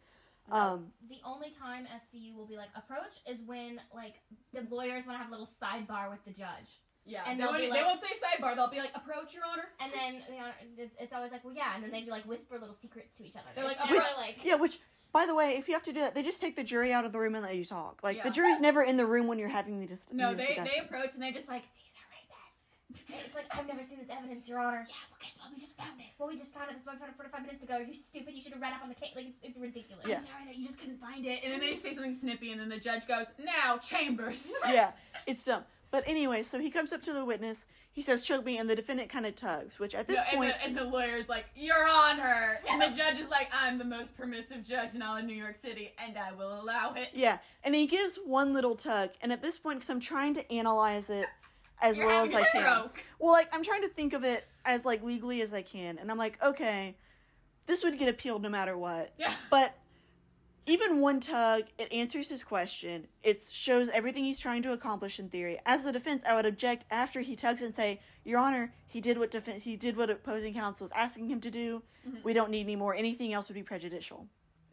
[0.52, 4.16] Um, The only time SVU will be like approach is when like
[4.54, 6.70] the lawyers want to have a little sidebar with the judge,
[7.06, 8.56] Yeah, And they, they'll won't, be they won't say sidebar.
[8.56, 11.54] They'll be like, "Approach, Your Honor." and then you know, it's, it's always like, well,
[11.56, 13.46] yeah, and then they like whisper little secrets to each other.
[13.56, 14.80] They're like, never which like yeah, which
[15.14, 17.06] by the way, if you have to do that, they just take the jury out
[17.06, 18.02] of the room and let you talk.
[18.04, 20.46] Like the jury's never in the room when you're having the dis- No, these they
[20.48, 20.86] they discussions.
[20.90, 21.85] approach and they just like, he's a rapist.
[22.90, 24.86] And it's like I've never seen this evidence, Your Honor.
[24.88, 25.52] Yeah, well, guess what?
[25.54, 26.08] We just found it.
[26.18, 26.78] Well, we just found it.
[26.78, 27.78] This one found it 45 minutes ago.
[27.78, 28.34] You're stupid.
[28.34, 29.12] You should have read up on the case.
[29.16, 30.06] Like it's it's ridiculous.
[30.06, 30.18] Yeah.
[30.18, 32.62] "I'm sorry that you just couldn't find it," and then they say something snippy, and
[32.62, 34.92] then the judge goes, "Now, Chambers." yeah,
[35.26, 35.64] it's dumb.
[35.92, 37.66] But anyway, so he comes up to the witness.
[37.92, 39.80] He says, "Choke me," and the defendant kind of tugs.
[39.80, 42.96] Which at this No, and, point, the, and the lawyer's like, "Your Honor," and the
[42.96, 46.18] judge is like, "I'm the most permissive judge in all of New York City, and
[46.18, 49.80] I will allow it." Yeah, and he gives one little tug, and at this point,
[49.80, 51.26] because I'm trying to analyze it
[51.82, 52.90] as You're well as I can.
[53.20, 56.10] Well, like I'm trying to think of it as like legally as I can, and
[56.12, 56.96] I'm like, okay,
[57.66, 59.14] this would get appealed no matter what.
[59.18, 59.34] Yeah.
[59.50, 59.76] But
[60.68, 63.08] even one tug, it answers his question.
[63.24, 65.60] It shows everything he's trying to accomplish in theory.
[65.66, 69.18] As the defense, I would object after he tugs and say, "Your Honor, he did
[69.18, 71.84] what defense he did what opposing counsel is asking him to do.
[72.08, 72.18] Mm-hmm.
[72.24, 72.96] We don't need any more.
[72.96, 74.28] Anything else would be prejudicial."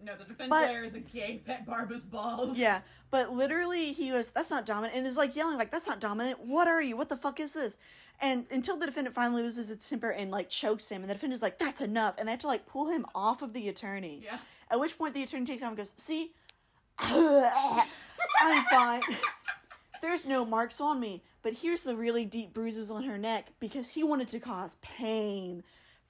[0.05, 2.57] No, the defense But- lawyer is a gay pet Barba's balls.
[2.57, 2.80] Yeah,
[3.11, 6.40] but literally he was that's not dominant and is like yelling like that's not dominant.
[6.40, 6.96] What are you?
[6.96, 7.78] What the fuck is this?
[8.20, 11.36] And until the defendant finally loses its temper and like chokes him, and the defendant
[11.38, 14.22] is like that's enough, and they have to like pull him off of the attorney.
[14.24, 14.38] Yeah.
[14.70, 16.32] At which point the attorney takes off and goes, "See,
[16.98, 19.03] I'm fine.
[20.03, 23.90] There's no marks on me, but here's the really deep bruises on her neck because
[23.90, 25.62] he wanted to cause pain."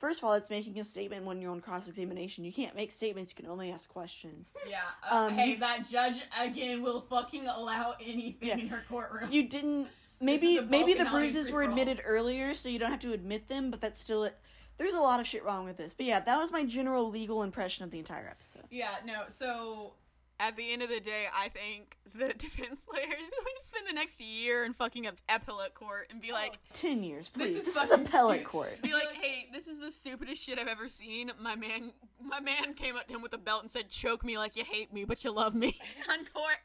[0.03, 2.43] First of all, it's making a statement when you're on cross examination.
[2.43, 4.49] You can't make statements, you can only ask questions.
[4.69, 4.81] Yeah.
[5.09, 8.57] Uh, Um, hey, that judge again will fucking allow anything Yeah.
[8.57, 9.31] in her courtroom.
[9.31, 9.87] you didn't
[10.19, 13.81] maybe maybe the bruises were admitted earlier so you don't have to admit them but
[13.81, 14.37] that's still it
[14.77, 17.43] there's a lot of shit wrong with this but yeah that was my general legal
[17.45, 18.97] impression of the entire episode yeah.
[19.05, 19.23] No.
[19.29, 19.95] So
[20.43, 23.09] At the end of the day, I think the defense lawyers
[23.45, 27.05] would spend the next year in fucking ap- appellate court and be oh, like, 10
[27.05, 29.93] years please is this is, fucking appellate stu- court be like, hey, this is the
[29.93, 31.31] stupidest shit I've ever seen.
[31.41, 34.37] My man, my man came up to him with a belt and said, "Choke me
[34.37, 35.79] like you hate me, but you love me."
[36.11, 36.57] On court.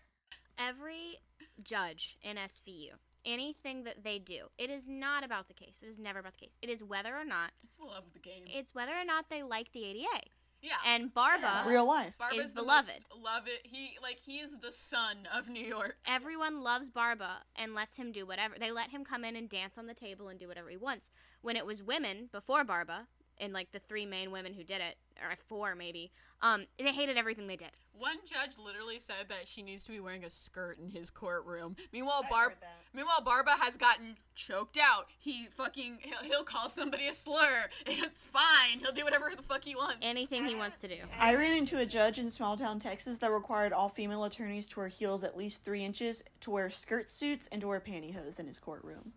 [0.58, 1.20] Every
[1.64, 2.94] judge in SVU,
[3.26, 5.82] anything that they do, it is not about the case.
[5.84, 6.58] It is never about the case.
[6.64, 8.46] It is whether or not It's the love of the game.
[8.48, 10.30] it's whether or not they like the ADA.
[10.62, 10.76] Yeah.
[10.86, 12.88] And Barba, real life Barba's is the beloved.
[13.12, 13.62] most- love it.
[13.64, 15.98] He like he is the son of New York.
[16.06, 18.56] everyone loves Barba and lets him do whatever.
[18.60, 21.12] They let him come in and dance on the table and do whatever he wants.
[21.42, 23.08] When it was women before Barba,
[23.40, 26.12] and like the three main women who did it, or four maybe,
[26.42, 27.72] um, they hated everything they did.
[27.98, 31.76] One judge literally said that she needs to be wearing a skirt in his courtroom.
[31.92, 32.54] Meanwhile, Barb,
[32.94, 35.08] meanwhile, Barba has gotten choked out.
[35.18, 37.70] He fucking he'll, he'll call somebody a slur.
[37.88, 38.80] It's fine.
[38.80, 39.98] He'll do whatever the fuck he wants.
[40.04, 40.98] Anything he wants to do.
[41.20, 44.80] i ran into a judge in small town texas that required all female attorneys to
[44.80, 48.46] wear heels at least three inches to wear skirt suits and to wear pantyhose in
[48.48, 49.14] his courtroom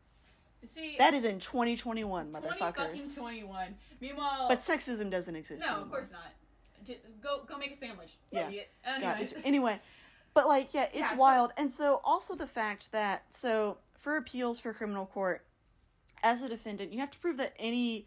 [0.68, 3.18] See, That is in 2021, 20 motherfuckers.
[3.18, 3.74] 21.
[4.00, 5.60] Meanwhile, But sexism doesn't exist.
[5.60, 5.84] no, anymore.
[5.84, 6.96] of course not.
[7.22, 8.16] Go go make a sandwich.
[8.30, 8.48] Yeah.
[8.48, 8.70] Idiot.
[8.84, 9.28] Anyway.
[9.44, 9.80] anyway,
[10.34, 11.52] but like, yeah, it's Yeah, so- wild.
[11.56, 15.44] And so also the fact that so for appeals for criminal court,
[16.22, 18.06] as a defendant, you have to prove that any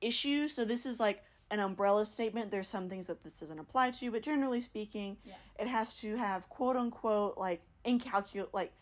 [0.00, 0.48] issue.
[0.48, 2.50] So this is like an umbrella statement.
[2.50, 5.34] There's some things that this doesn't apply to, but generally speaking, Yeah.
[5.58, 8.72] it has to have quote unquote like incalculable like.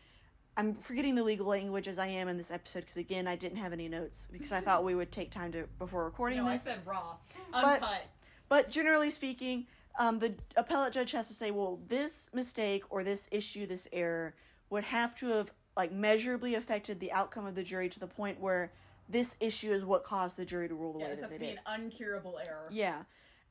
[0.56, 3.58] I'm forgetting the legal language as I am in this episode because again I didn't
[3.58, 6.54] have any notes because I thought we would take time to before recording no, I
[6.54, 6.62] this.
[6.62, 7.16] said raw.
[7.52, 8.02] But- Uncut.
[8.48, 9.66] But generally speaking,
[9.98, 14.34] um, the appellate judge has to say, well, this mistake or this issue, this error,
[14.70, 18.38] would have to have like measurably affected the outcome of the jury to the point
[18.38, 18.70] where
[19.08, 21.38] this issue is what caused the jury to rule the yeah, way this that has
[21.38, 21.58] to be did.
[21.66, 22.68] an uncurable error.
[22.70, 23.02] Yeah,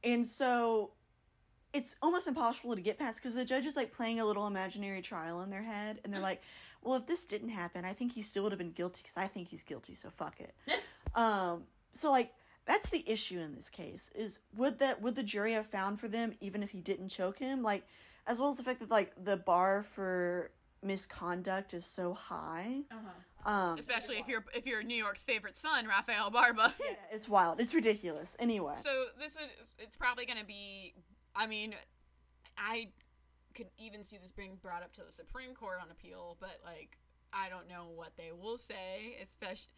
[0.03, 0.91] and so
[1.73, 5.01] it's almost impossible to get past because the judge is like playing a little imaginary
[5.01, 6.41] trial in their head, and they're like,
[6.83, 9.27] "Well, if this didn't happen, I think he still would have been guilty because I
[9.27, 10.53] think he's guilty, so fuck it."
[11.15, 11.63] um,
[11.93, 12.31] so like
[12.65, 16.07] that's the issue in this case is would that would the jury have found for
[16.07, 17.83] them even if he didn't choke him like
[18.25, 20.49] as well as the fact that like the bar for
[20.81, 23.51] misconduct is so high Uh-huh.
[23.51, 26.73] um Especially if you're if you're New York's favorite son, Rafael Barba.
[26.79, 30.93] yeah, it's wild it's ridiculous anyway So this would it's probably going to be
[31.35, 31.75] I mean
[32.57, 32.87] I
[33.53, 36.97] could even see this being brought up to the Supreme Court on appeal, but like
[37.33, 39.71] I don't know what they will say, especially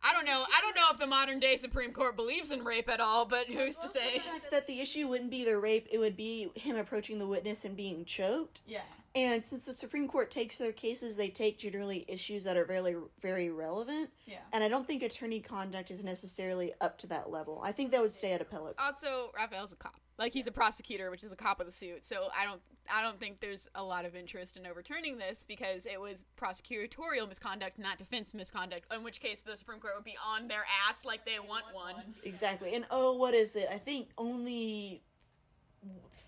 [0.00, 0.44] I don't know.
[0.46, 3.48] I don't know if the modern day Supreme Court believes in rape at all, but
[3.48, 4.22] who's to say?
[4.52, 7.76] that the issue wouldn't be the rape it would be him approaching the witness and
[7.76, 8.82] being choked Yeah.
[9.14, 12.94] and since the supreme court takes their cases they take generally issues that are very
[13.20, 14.38] very relevant Yeah.
[14.52, 18.00] and i don't think attorney conduct is necessarily up to that level i think that
[18.02, 20.00] would stay at appellate Also, Rafael's a cop.
[20.18, 22.04] Like he's a prosecutor, which is a cop with a suit.
[22.06, 22.60] So I don't
[22.92, 27.28] I don't think there's a lot of interest in overturning this because it was prosecutorial
[27.28, 28.92] misconduct, not defense misconduct.
[28.92, 31.94] In which case, the Supreme Court would be on their ass like they want one.
[32.24, 32.74] Exactly.
[32.74, 33.68] And oh, what is it?
[33.70, 35.02] I think only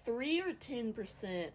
[0.05, 1.53] three or ten percent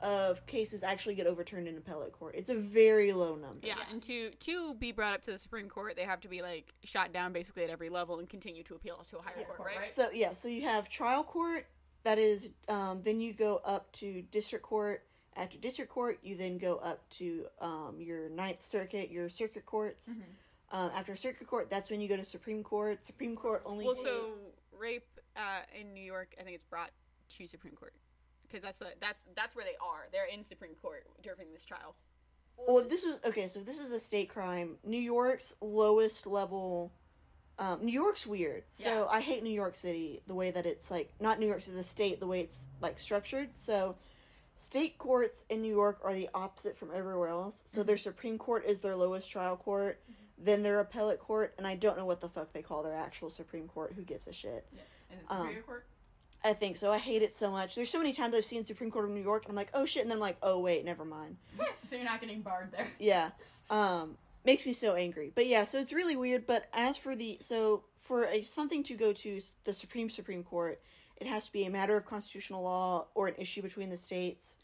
[0.00, 2.34] of cases actually get overturned in appellate court.
[2.36, 3.66] It's a very low number.
[3.66, 6.42] Yeah, and to to be brought up to the Supreme Court, they have to be
[6.42, 9.56] like shot down basically at every level and continue to appeal to a higher court,
[9.56, 9.84] court, right?
[9.84, 11.66] So yeah, so you have trial court.
[12.04, 15.04] That is, um, then you go up to district court.
[15.36, 20.10] After district court, you then go up to um, your Ninth Circuit, your circuit courts.
[20.10, 20.20] Mm-hmm.
[20.70, 23.04] Um, after circuit court, that's when you go to Supreme Court.
[23.04, 23.84] Supreme Court only.
[23.84, 24.26] Well, so
[24.76, 26.90] rape uh, in New York, I think it's brought
[27.36, 27.94] to Supreme Court
[28.42, 30.08] because that's a, that's that's where they are.
[30.12, 31.94] They're in Supreme Court during this trial.
[32.56, 33.48] Well, this was okay.
[33.48, 34.76] So this is a state crime.
[34.84, 36.92] New York's lowest level.
[37.58, 38.64] Um, New York's weird.
[38.68, 39.06] So Yeah.
[39.10, 41.82] I hate New York City the way that it's like not New York City, the
[41.84, 43.56] state, the way it's like structured.
[43.56, 43.96] So
[44.56, 47.62] state courts in New York are the opposite from everywhere else.
[47.66, 50.00] So their Supreme Court is their lowest trial court,
[50.36, 53.28] then their appellate court, and I don't know what the fuck they call their actual
[53.30, 53.92] Supreme Court.
[53.96, 54.66] Who gives a shit?
[54.72, 54.80] Yeah.
[55.12, 55.86] Is it Um, Superior Court?
[56.44, 56.92] I think so.
[56.92, 57.74] I hate it so much.
[57.74, 59.84] There's so many times I've seen Supreme Court of New York, and I'm like, oh
[59.84, 61.36] shit, and then I'm like, oh wait, never mind.
[61.88, 62.88] So you're not getting barred there.
[62.98, 63.30] yeah
[63.70, 64.16] um
[64.48, 65.30] makes me so angry.
[65.34, 68.94] But yeah so it's really weird but as for the so for a something to
[68.94, 70.80] go to the supreme supreme court
[71.18, 74.56] it has to be a matter of constitutional law or an issue between the states.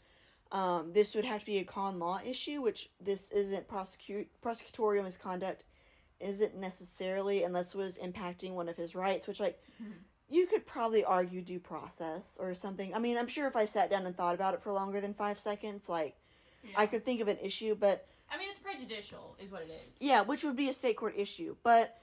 [0.51, 5.03] Um this would have to be a con law issue which this isn't prosecute prosecutorial
[5.03, 5.63] misconduct
[6.19, 9.61] isn't necessarily unless it was impacting one of his rights which like
[10.27, 12.95] you could probably argue due process or something.
[12.95, 15.13] I mean i'm sure if i sat down and thought about it for longer than
[15.13, 16.15] five seconds like
[16.75, 19.95] i could think of an issue but I mean, it's prejudicial, is what it is.
[19.99, 21.55] yeah, which would be a state court issue.
[21.63, 21.97] But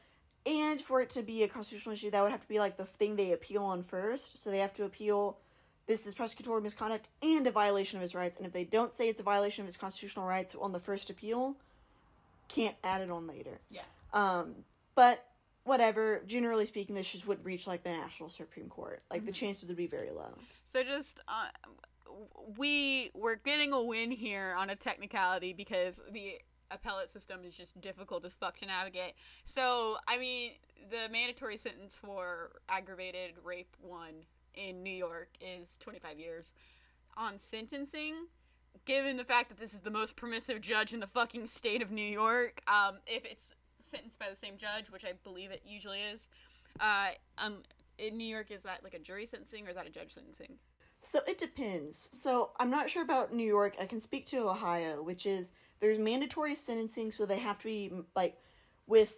[0.44, 2.84] and for it to be a constitutional issue, that would have to be like the
[2.84, 4.42] thing they appeal on first.
[4.42, 5.38] So they have to appeal
[5.86, 8.36] this is prosecutorial misconduct and a violation of his rights.
[8.36, 11.10] And if they don't say it's a violation of his constitutional rights on the first
[11.10, 11.56] appeal,
[12.48, 13.60] can't add it on later.
[13.70, 13.82] Yeah.
[14.12, 14.54] Um,
[14.94, 15.24] but
[15.64, 16.22] whatever.
[16.26, 19.02] Generally speaking, this just wouldn't reach like the national Supreme Court.
[19.10, 20.34] Like the chances would be very low.
[20.64, 21.48] So just uh,
[22.56, 27.78] we we're getting a win here on a technicality because the appellate system is just
[27.80, 29.14] difficult as fuck to navigate.
[29.44, 30.52] So I mean,
[30.90, 36.52] the mandatory sentence for aggravated rape one in New York is 25 years.
[37.16, 38.26] On sentencing,
[38.84, 41.90] given the fact that this is the most permissive judge in the fucking state of
[41.90, 46.00] New York, um, if it's sentenced by the same judge, which I believe it usually
[46.00, 46.30] is,
[46.80, 47.08] uh,
[47.38, 47.58] um,
[47.98, 50.54] in New York, is that like a jury sentencing or is that a judge sentencing?
[51.02, 52.08] So it depends.
[52.12, 53.74] So I'm not sure about New York.
[53.80, 57.92] I can speak to Ohio, which is there's mandatory sentencing, so they have to be
[58.14, 58.40] like
[58.86, 59.14] with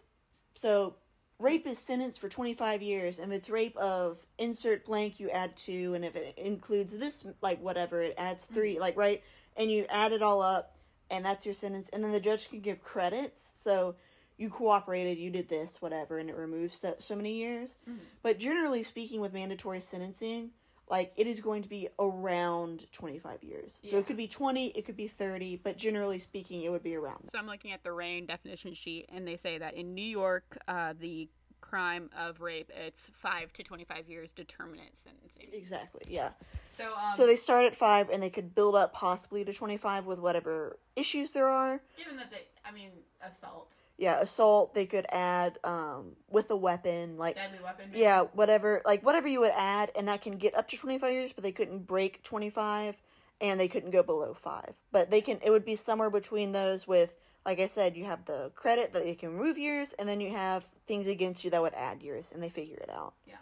[0.54, 0.96] so
[1.38, 5.56] rape is sentenced for 25 years, and if it's rape of insert blank, you add
[5.56, 8.80] two, and if it includes this like whatever, it adds 3 mm-hmm.
[8.80, 9.22] like right,
[9.56, 10.76] and you add it all up,
[11.10, 13.52] and that's your sentence, and then the judge can give credits.
[13.54, 13.96] So
[14.36, 17.76] you cooperated, you did this, whatever, and it removes so, so many years.
[17.88, 17.98] Mm-hmm.
[18.22, 20.50] But generally speaking, with mandatory sentencing,
[20.88, 23.80] like it is going to be around 25 years.
[23.84, 26.94] So it could be 20, it could be 30, but generally speaking, it would be
[26.94, 27.30] around.
[27.32, 30.58] So I'm looking at the RAINN definition sheet, and they say that in New York,
[30.68, 31.28] uh, the
[31.60, 35.46] crime of rape, it's five to 25 years determinate sentencing.
[35.52, 36.30] Exactly, yeah.
[36.68, 40.04] So um, So they start at 5 and they could build up possibly to 25
[40.04, 41.80] with whatever issues there are.
[41.96, 42.90] given that they, I mean,
[43.26, 47.90] assault, Yeah, assault, they could add um with a weapon like deadly weapon.
[47.92, 51.32] yeah, whatever, like whatever you would add and that can get up to 25 years,
[51.32, 52.96] but they couldn't break 25
[53.40, 54.74] and they couldn't go below 5.
[54.90, 57.14] But they can it would be somewhere between those with
[57.46, 60.30] like I said, you have the credit that they can remove years and then you
[60.32, 63.14] have things against you that would add years and they figure it out.
[63.26, 63.34] Yeah.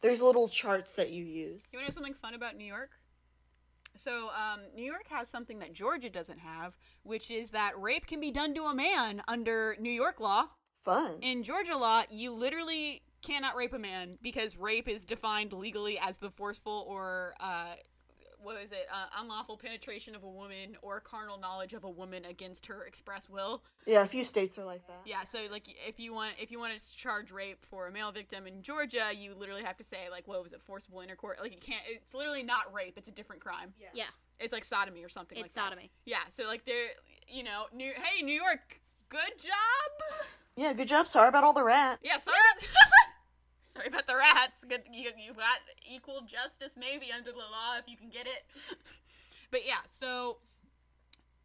[0.00, 1.62] There's little charts that you use.
[1.70, 2.90] You want to know something fun about New York?
[3.96, 8.20] So, um, New York has something that Georgia doesn't have, which is that rape can
[8.20, 10.46] be done to a man under New York law.
[10.82, 11.18] Fun.
[11.20, 16.18] In Georgia law, you literally cannot rape a man because rape is defined legally as
[16.18, 17.74] the forceful or uh,
[18.42, 22.24] what is it, uh, unlawful penetration of a woman or carnal knowledge of a woman
[22.24, 23.62] against her express will.
[23.86, 25.02] Yeah, a few states are like that.
[25.04, 28.12] Yeah, so like if you want if you wanted to charge rape for a male
[28.12, 31.38] victim in Georgia, you literally have to say like what was it, forcible intercourse?
[31.40, 31.82] Like it can't.
[31.88, 32.94] It's literally not rape.
[32.96, 33.72] It's a different crime.
[33.80, 34.04] Yeah, yeah.
[34.38, 35.36] It's like sodomy or something.
[35.36, 35.70] it's like that.
[35.70, 35.90] sodomy.
[36.06, 36.88] Yeah, so like they're
[37.28, 40.26] you know, New hey New York, good job.
[40.56, 41.06] Yeah, good job.
[41.06, 42.00] Sorry about all the rats.
[42.02, 42.68] Yeah, sorry about
[43.80, 44.64] sorry about the rats.
[44.68, 45.58] Good, you you got
[45.88, 48.44] equal justice maybe under the law if you can get it.
[49.50, 50.38] but yeah, so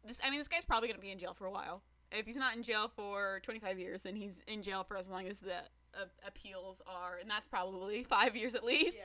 [0.04, 1.82] this I mean this guy's probably gonna be in jail for a while.
[2.12, 5.26] If he's not in jail for 25 years, then he's in jail for as long
[5.26, 5.56] as the
[5.94, 8.98] uh, appeals are, and that's probably five years at least.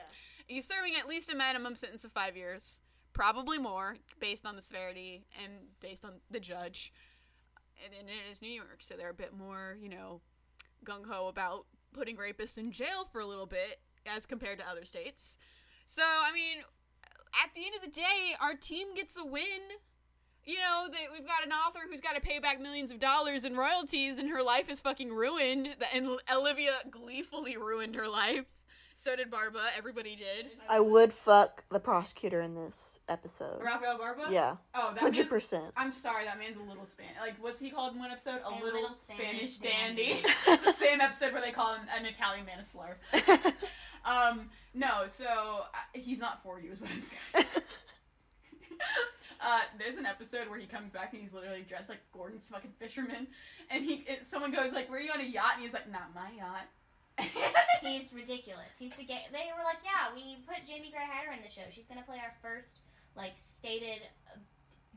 [0.46, 2.80] He's serving at least a minimum sentence of five years,
[3.12, 6.92] probably more, based on the severity and based on the judge.
[7.84, 10.20] And, and it is New York, so they're a bit more, you know,
[10.84, 14.84] gung ho about putting rapists in jail for a little bit as compared to other
[14.84, 15.36] states.
[15.86, 16.58] So, I mean,
[17.42, 19.60] at the end of the day, our team gets a win.
[20.44, 23.44] You know, that we've got an author who's got to pay back millions of dollars
[23.44, 25.76] in royalties and her life is fucking ruined.
[25.94, 28.46] And Olivia gleefully ruined her life.
[29.02, 29.58] So did Barba.
[29.76, 30.46] Everybody did.
[30.68, 33.60] I would fuck the prosecutor in this episode.
[33.60, 34.26] Rafael Barba.
[34.30, 35.64] Yeah, Oh, that hundred man- percent.
[35.76, 37.16] I'm sorry, that man's a little Spanish.
[37.20, 38.40] Like, what's he called in one episode?
[38.44, 40.04] A, A little, little Spanish, Spanish dandy.
[40.04, 40.22] dandy.
[40.46, 42.96] it's the same episode where they call him an Italian man a slur.
[44.04, 47.44] um, no, so uh, he's not for you, is what I'm saying.
[49.44, 52.74] uh, there's an episode where he comes back and he's literally dressed like Gorton's fucking
[52.78, 53.26] fisherman,
[53.68, 56.14] and he it, someone goes like, "Were you on a yacht?" And he's like, "Not
[56.14, 56.68] my yacht."
[57.82, 58.78] He's ridiculous.
[58.78, 59.26] He's the gay.
[59.32, 61.62] They were like, yeah, we put Jamie Gray Hyder in the show.
[61.72, 62.80] She's gonna play our first
[63.16, 64.38] like stated uh,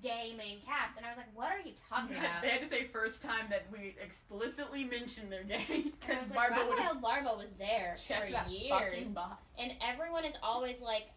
[0.01, 2.41] gay main cast, and I was like, what are you talking about?
[2.41, 6.67] they had to say first time that we explicitly mentioned they're gay because like, Barbara
[6.67, 9.15] would have Rafael Barba was there for years,
[9.57, 11.09] and everyone is always like,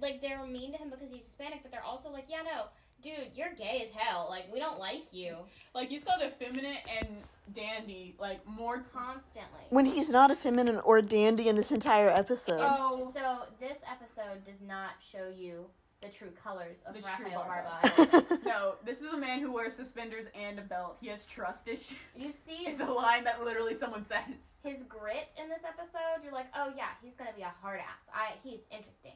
[0.00, 2.64] like they're mean to him because he's Hispanic, but they're also like, yeah, no,
[3.02, 4.26] dude, you're gay as hell.
[4.28, 5.36] Like we don't like you
[5.74, 7.08] Like he's called effeminate and
[7.54, 8.84] dandy, like more.
[8.92, 9.60] constantly.
[9.70, 12.60] When he's not a feminine or dandy in this entire episode.
[12.62, 15.66] Oh, So this episode does not show you
[16.02, 17.80] the true colors of The true Rafael Barba.
[18.06, 18.38] Barba.
[18.46, 18.74] no!
[18.86, 20.96] This is a man who wears suspenders and a belt.
[21.00, 21.94] He has trust issues.
[22.16, 24.22] you see It's a line that literally someone says.
[24.64, 28.08] his grit in this episode, you're like, oh yeah, he's gonna be a hard ass.
[28.14, 29.12] I he's interesting.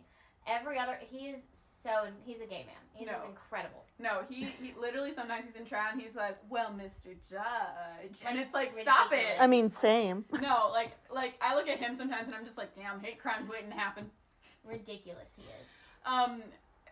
[0.47, 1.91] Every other, he is so
[2.25, 2.77] he's a gay man.
[2.95, 3.29] He is No.
[3.29, 3.85] incredible.
[3.99, 7.15] No, he, he literally sometimes he's in trial and he's like, "Well, Mr.
[7.29, 10.25] Judge," and it's like, "Stop it!" I mean, same.
[10.41, 13.49] No, like like I look at him sometimes and I'm just like, "Damn, hate crime's
[13.49, 14.11] waiting to happen."
[14.65, 15.69] Ridiculous he is.
[16.07, 16.43] Um,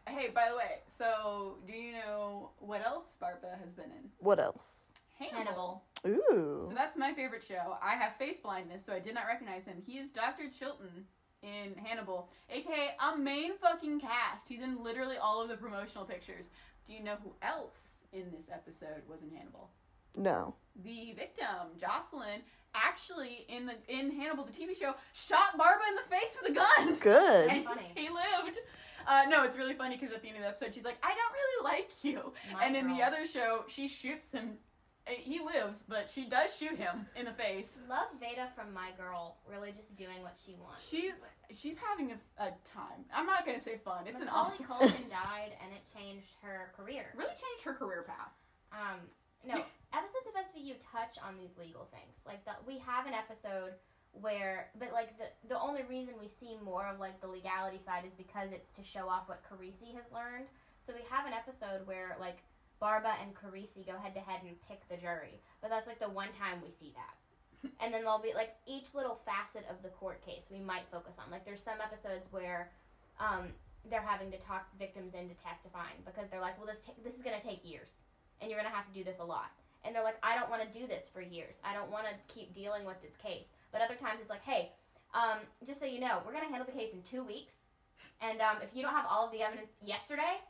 [0.08, 4.10] hey, by the way, so do you know what else Barba has been in?
[4.18, 4.88] What else?
[5.18, 5.84] Hannibal.
[6.06, 6.64] Ooh.
[6.68, 7.76] So that's my favorite show.
[7.82, 9.82] I have face blindness, so I did not recognize him.
[9.86, 10.44] He is Dr.
[10.50, 11.06] Chilton
[11.42, 14.48] in Hannibal, aka a main fucking cast.
[14.48, 16.50] He's in literally all of the promotional pictures.
[16.86, 19.70] Do you know who else in this episode was in Hannibal?
[20.16, 20.54] No.
[20.84, 22.40] The victim, Jocelyn,
[22.74, 26.54] actually in the in Hannibal, the TV show, shot Barba in the face with a
[26.54, 26.96] gun.
[27.00, 27.48] Good.
[27.50, 27.92] And Funny.
[27.94, 28.58] he lived.
[29.06, 31.08] Uh, no, it's really funny because at the end of the episode, she's like, "I
[31.08, 34.58] don't really like you," My and in the other show, she shoots him.
[35.06, 37.78] Uh, He lives, but she does shoot him in the face.
[37.88, 40.88] Love Vada from My Girl, really just doing what she wants.
[40.88, 41.12] She's
[41.54, 43.04] she's having a, a time.
[43.14, 44.06] I'm not gonna say fun.
[44.06, 47.06] It's an Macaulay awful Culkin died, and it changed her career.
[47.16, 48.32] Really changed her career path.
[48.72, 49.00] Um,
[49.44, 52.24] no, episodes of SVU touch on these legal things.
[52.26, 53.74] Like the, we have an episode
[54.12, 58.04] where, but like the the only reason we see more of like the legality side
[58.06, 60.46] is because it's to show off what Carisi has learned.
[60.80, 62.38] So we have an episode where like
[62.82, 66.10] Barba and Carisi go head to head and pick the jury, but that's like the
[66.10, 67.14] one time we see that.
[67.80, 71.14] and then there'll be like each little facet of the court case we might focus
[71.22, 71.30] on.
[71.30, 72.72] Like there's some episodes where
[73.20, 73.54] um,
[73.88, 77.22] they're having to talk victims into testifying because they're like, well, this ta- this is
[77.22, 78.02] gonna take years,
[78.40, 79.54] and you're gonna have to do this a lot.
[79.84, 81.62] And they're like, I don't want to do this for years.
[81.62, 83.54] I don't want to keep dealing with this case.
[83.70, 84.70] But other times it's like, hey,
[85.14, 87.70] um, just so you know, we're gonna handle the case in two weeks,
[88.20, 90.42] and um, if you don't have all of the evidence yesterday,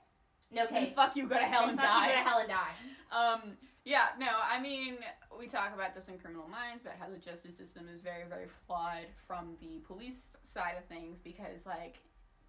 [0.52, 0.94] no Then case.
[0.94, 2.08] fuck you, go to hell And and fuck you, die.
[2.08, 2.72] go to hell and die.
[3.10, 3.40] Um,
[3.84, 4.98] yeah, no, I mean,
[5.38, 8.46] we talk about this in Criminal Minds about how the justice system is very, very
[8.66, 11.96] flawed from the police side of things because, like,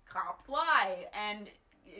[0.07, 1.47] cops lie and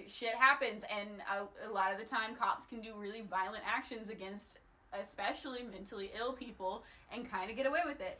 [0.07, 4.09] shit happens, and a, a lot of the time, cops can do really violent actions
[4.09, 4.59] against
[5.01, 8.19] especially mentally ill people and kind of get away with it.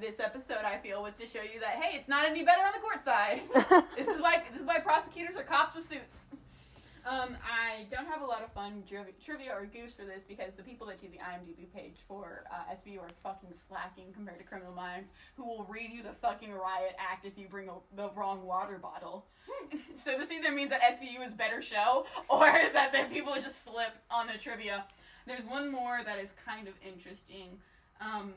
[0.00, 2.72] This episode, I feel, was to show you that hey, it's not any better on
[2.72, 3.40] the court side.
[3.96, 6.18] this is why this is why prosecutors are cops with suits.
[7.06, 10.54] Um, I don't have a lot of fun tri- trivia or goofs for this because
[10.54, 14.44] the people that do the IMDb page for uh, SVU are fucking slacking compared to
[14.44, 18.10] Criminal Minds, who will read you the fucking riot act if you bring a, the
[18.10, 19.26] wrong water bottle.
[19.96, 23.92] so this either means that SVU is better show or that the people just slip
[24.10, 24.84] on the trivia.
[25.26, 27.58] There's one more that is kind of interesting.
[28.00, 28.32] Um,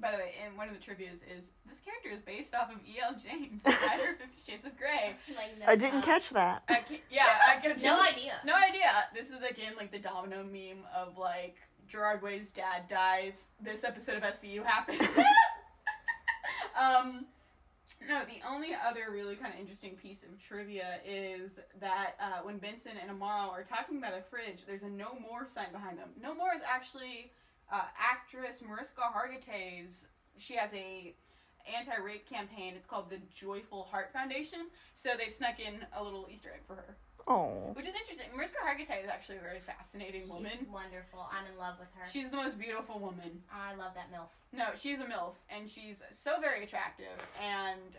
[0.00, 2.78] by the way, and one of the trivias is this character is based off of
[2.86, 3.14] E.L.
[3.18, 5.16] James, the writer of Fifty Shades of Grey.
[5.36, 6.62] Like, no, I didn't uh, catch that.
[6.68, 8.34] I can't, yeah, I can No idea.
[8.44, 9.06] No idea.
[9.14, 11.56] This is again like the domino meme of like
[11.90, 13.34] Gerard Way's dad dies.
[13.60, 15.00] This episode of SVU happens.
[16.78, 17.26] um,
[18.06, 22.58] no, the only other really kind of interesting piece of trivia is that uh, when
[22.58, 26.10] Benson and Amaro are talking about a fridge, there's a no more sign behind them.
[26.22, 27.32] No more is actually
[27.72, 30.04] uh, actress Mariska Hargitay's.
[30.38, 31.14] She has a
[31.68, 32.74] anti-rape campaign.
[32.76, 34.68] It's called the Joyful Heart Foundation.
[34.94, 36.96] So they snuck in a little Easter egg for her,
[37.28, 37.74] Oh.
[37.76, 38.32] which is interesting.
[38.34, 40.64] Mariska Hargitay is actually a very fascinating She's woman.
[40.72, 41.28] wonderful.
[41.30, 42.08] I'm in love with her.
[42.12, 43.42] She's the most beautiful woman.
[43.52, 44.30] I love that MILF.
[44.52, 47.12] No, she's a MILF, and she's so very attractive.
[47.42, 47.92] And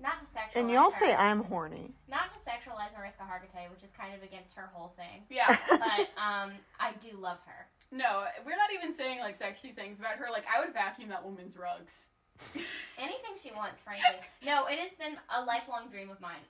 [0.00, 0.98] Not to sexualize And y'all her.
[0.98, 1.94] say I'm horny.
[2.08, 5.22] Not to sexualize Mariska Hargitay, which is kind of against her whole thing.
[5.30, 7.66] yeah, But um, I do love her.
[7.90, 10.26] no, we're not even saying like sexy things about her.
[10.30, 12.08] Like I would vacuum that woman's rugs.
[12.98, 14.18] Anything she wants, frankly.
[14.44, 16.42] No, it has been a lifelong dream of mine.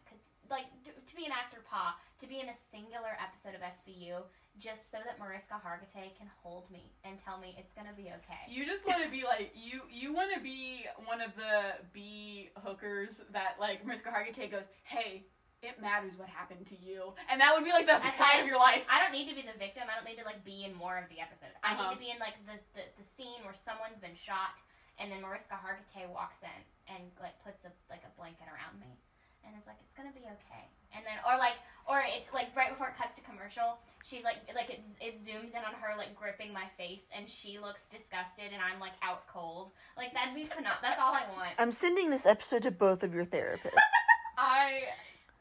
[0.50, 4.24] Like to be an actor, pa, to be in a singular episode of SVU,
[4.60, 8.42] just so that Mariska Hargitay can hold me and tell me it's gonna be okay.
[8.48, 9.82] You just want to be like you.
[9.90, 15.26] You want to be one of the B hookers that like Mariska Hargitay goes, "Hey,
[15.62, 18.46] it matters what happened to you," and that would be like the I- time of
[18.46, 18.86] your life.
[18.86, 19.90] I don't need to be the victim.
[19.90, 21.50] I don't need to like be in more of the episode.
[21.66, 21.90] I Uh-huh.
[21.90, 24.54] need to be in like the, the the scene where someone's been shot,
[25.02, 26.60] and then Mariska Hargitay walks in
[26.94, 28.94] and like puts a like a blanket around me,
[29.42, 30.64] and it's like it's gonna be okay.
[30.94, 34.36] And then or like or it like right before it cuts to commercial, she's like
[34.54, 38.52] like it it zooms in on her like gripping my face, and she looks disgusted,
[38.52, 39.70] and I'm like out cold.
[39.96, 40.78] Like that'd be phenomenal.
[40.82, 41.50] That's all I want.
[41.58, 43.76] I'm sending this episode to both of your therapists.
[44.38, 44.82] I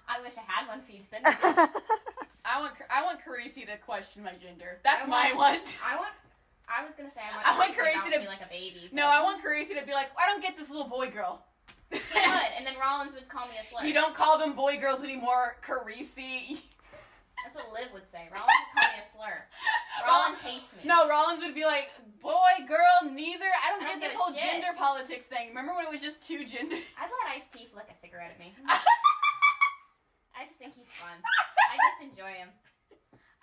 [0.07, 1.23] I wish I had one for you to send.
[2.45, 4.79] I want I want Carisi to question my gender.
[4.83, 5.71] That's I my want- one.
[5.83, 6.13] I want.
[6.67, 7.47] I was gonna say I want.
[7.47, 8.89] I want Carisi to to- be like a baby.
[8.91, 11.43] No, I want Carisi to be like, I don't get this little boy girl.
[11.93, 13.85] Would, and then Rollins would call me a slur.
[13.85, 16.61] you don't call them boy girls anymore, Carisi.
[17.43, 18.31] That's what Liv would say.
[18.31, 19.37] Rollins would call me a slur.
[20.07, 20.87] Rollins hates me.
[20.87, 21.91] No, Rollins would be like,
[22.23, 23.45] boy, girl, neither.
[23.51, 24.41] I don't, I don't get this whole shit.
[24.41, 25.51] gender politics thing.
[25.51, 26.87] Remember when it was just two genders?
[26.95, 28.55] I'd let Ice T flick a cigarette at me.
[30.33, 31.19] I just think he's fun.
[31.19, 32.49] I just enjoy him.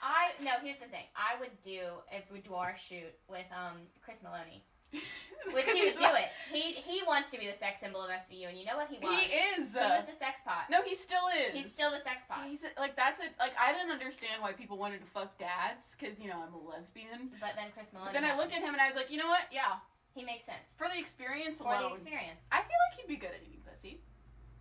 [0.00, 0.56] I no.
[0.64, 1.04] Here's the thing.
[1.12, 4.64] I would do a boudoir shoot with um Chris Meloni.
[5.56, 6.28] Which he would do it.
[6.52, 9.00] He he wants to be the sex symbol of SVU, and you know what he
[9.00, 9.08] was?
[9.08, 9.72] He is.
[9.72, 10.68] He was the sex pot.
[10.68, 11.56] no, he still is.
[11.56, 12.44] He's still the sex pot.
[12.44, 13.32] He's like that's it.
[13.40, 16.60] Like I didn't understand why people wanted to fuck dads because you know I'm a
[16.60, 17.32] lesbian.
[17.40, 18.12] But then Chris Meloni.
[18.12, 19.48] But then I looked at him and I was like, you know what?
[19.48, 19.80] Yeah,
[20.12, 22.44] He makes sense for the experience for the experience.
[22.52, 24.04] I feel like he'd be good at eating pussy.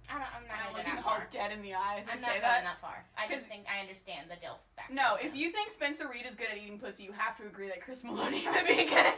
[0.07, 2.07] I don't, I'm not I'm looking that Hulk dead in the eyes.
[2.07, 2.63] I I'm say not that.
[2.63, 3.05] going that far.
[3.19, 4.95] I just think I understand the DILF factor.
[4.95, 7.67] No, if you think Spencer Reid is good at eating pussy, you have to agree
[7.69, 9.13] that Chris Meloni would be good.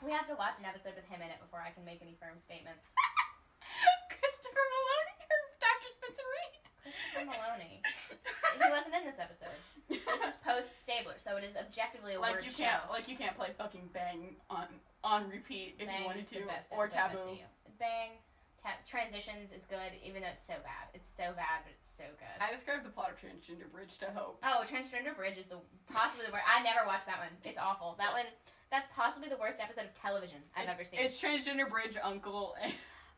[0.00, 2.16] We have to watch an episode with him in it before I can make any
[2.16, 2.88] firm statements.
[4.16, 5.90] Christopher Meloni or Dr.
[6.00, 6.54] Spencer Reid?
[6.80, 7.72] Christopher Meloni.
[7.84, 9.60] he wasn't in this episode.
[9.92, 12.92] This is post Stabler, so it is objectively a like worse you can't, show.
[12.92, 14.66] like you can't play fucking Bang on
[15.04, 17.36] on repeat if Bang you wanted to, or Taboo.
[17.76, 18.16] Bang.
[18.60, 20.92] Ta- transitions is good, even though it's so bad.
[20.92, 22.36] It's so bad, but it's so good.
[22.44, 24.36] I described the plot of Transgender Bridge to Hope.
[24.44, 25.56] Oh, Transgender Bridge is the
[25.88, 26.44] possibly the worst.
[26.44, 27.32] I never watched that one.
[27.40, 27.96] It's awful.
[27.96, 28.28] That one.
[28.70, 30.98] That's possibly the worst episode of television I've it's, ever seen.
[31.02, 32.72] It's Transgender Bridge, Uncle, and,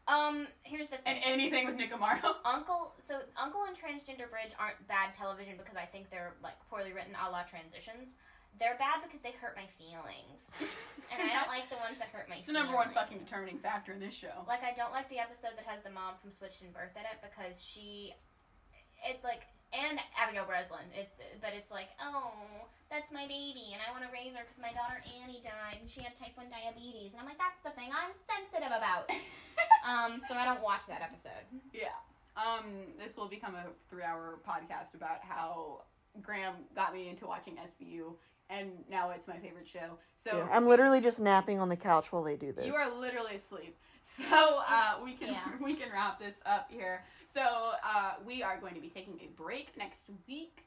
[0.09, 2.41] um, here's the and anything with Nick Amaro.
[2.45, 6.97] Uncle, so Uncle and Transgender Bridge aren't bad television because I think they're like poorly
[6.97, 8.17] written, a la transitions.
[8.57, 10.41] they're bad because they hurt my feelings,
[11.13, 12.41] and I don't like the ones that hurt my.
[12.41, 14.49] It's the number one fucking determining factor in this show.
[14.49, 17.05] Like I don't like the episode that has the mom from Switched at Birth in
[17.05, 18.17] it because she,
[19.05, 20.85] it like and Abigail Breslin.
[20.93, 22.33] It's but it's like oh
[22.93, 25.89] that's my baby and I want to raise her because my daughter Annie died and
[25.89, 29.09] she had type one diabetes and I'm like that's the thing I'm sensitive about.
[29.89, 31.45] um, so I don't watch that episode.
[31.73, 31.97] Yeah.
[32.37, 35.83] Um, this will become a three-hour podcast about how
[36.23, 38.15] Graham got me into watching SVU,
[38.49, 39.99] and now it's my favorite show.
[40.23, 42.67] So Yeah, I'm literally just napping on the couch while they do this.
[42.67, 43.77] you are literally asleep.
[44.05, 44.25] So
[44.69, 45.41] uh, we can Yeah.
[45.61, 47.05] we can wrap this up here.
[47.33, 50.65] So uh, we are going to be taking a break next week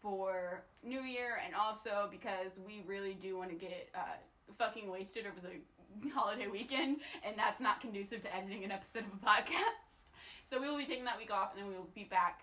[0.00, 4.16] for New Year, and also because we really do want to get uh,
[4.56, 9.12] fucking wasted over the holiday weekend, and that's not conducive to editing an episode of
[9.12, 9.84] a podcast.
[10.48, 12.40] So we will be taking that week off, and then we will be back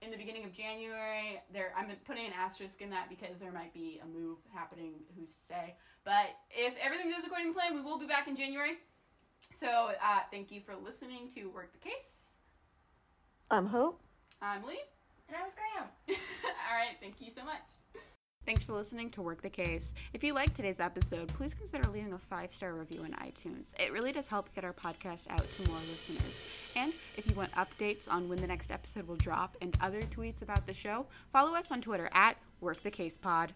[0.00, 1.42] in the beginning of January.
[1.52, 4.94] There, I'm putting an asterisk in that because there might be a move happening.
[5.18, 5.74] Who's to say?
[6.04, 8.78] But if everything goes according to plan, we will be back in January.
[9.58, 12.21] So uh, thank you for listening to Work the Case.
[13.52, 14.00] I'm Hope.
[14.40, 14.78] I'm Lee.
[15.28, 15.86] And I was Graham.
[16.08, 17.60] All right, thank you so much.
[18.46, 19.92] Thanks for listening to Work the Case.
[20.14, 23.78] If you liked today's episode, please consider leaving a five star review in iTunes.
[23.78, 26.42] It really does help get our podcast out to more listeners.
[26.76, 30.40] And if you want updates on when the next episode will drop and other tweets
[30.40, 33.52] about the show, follow us on Twitter at Work the Case Pod.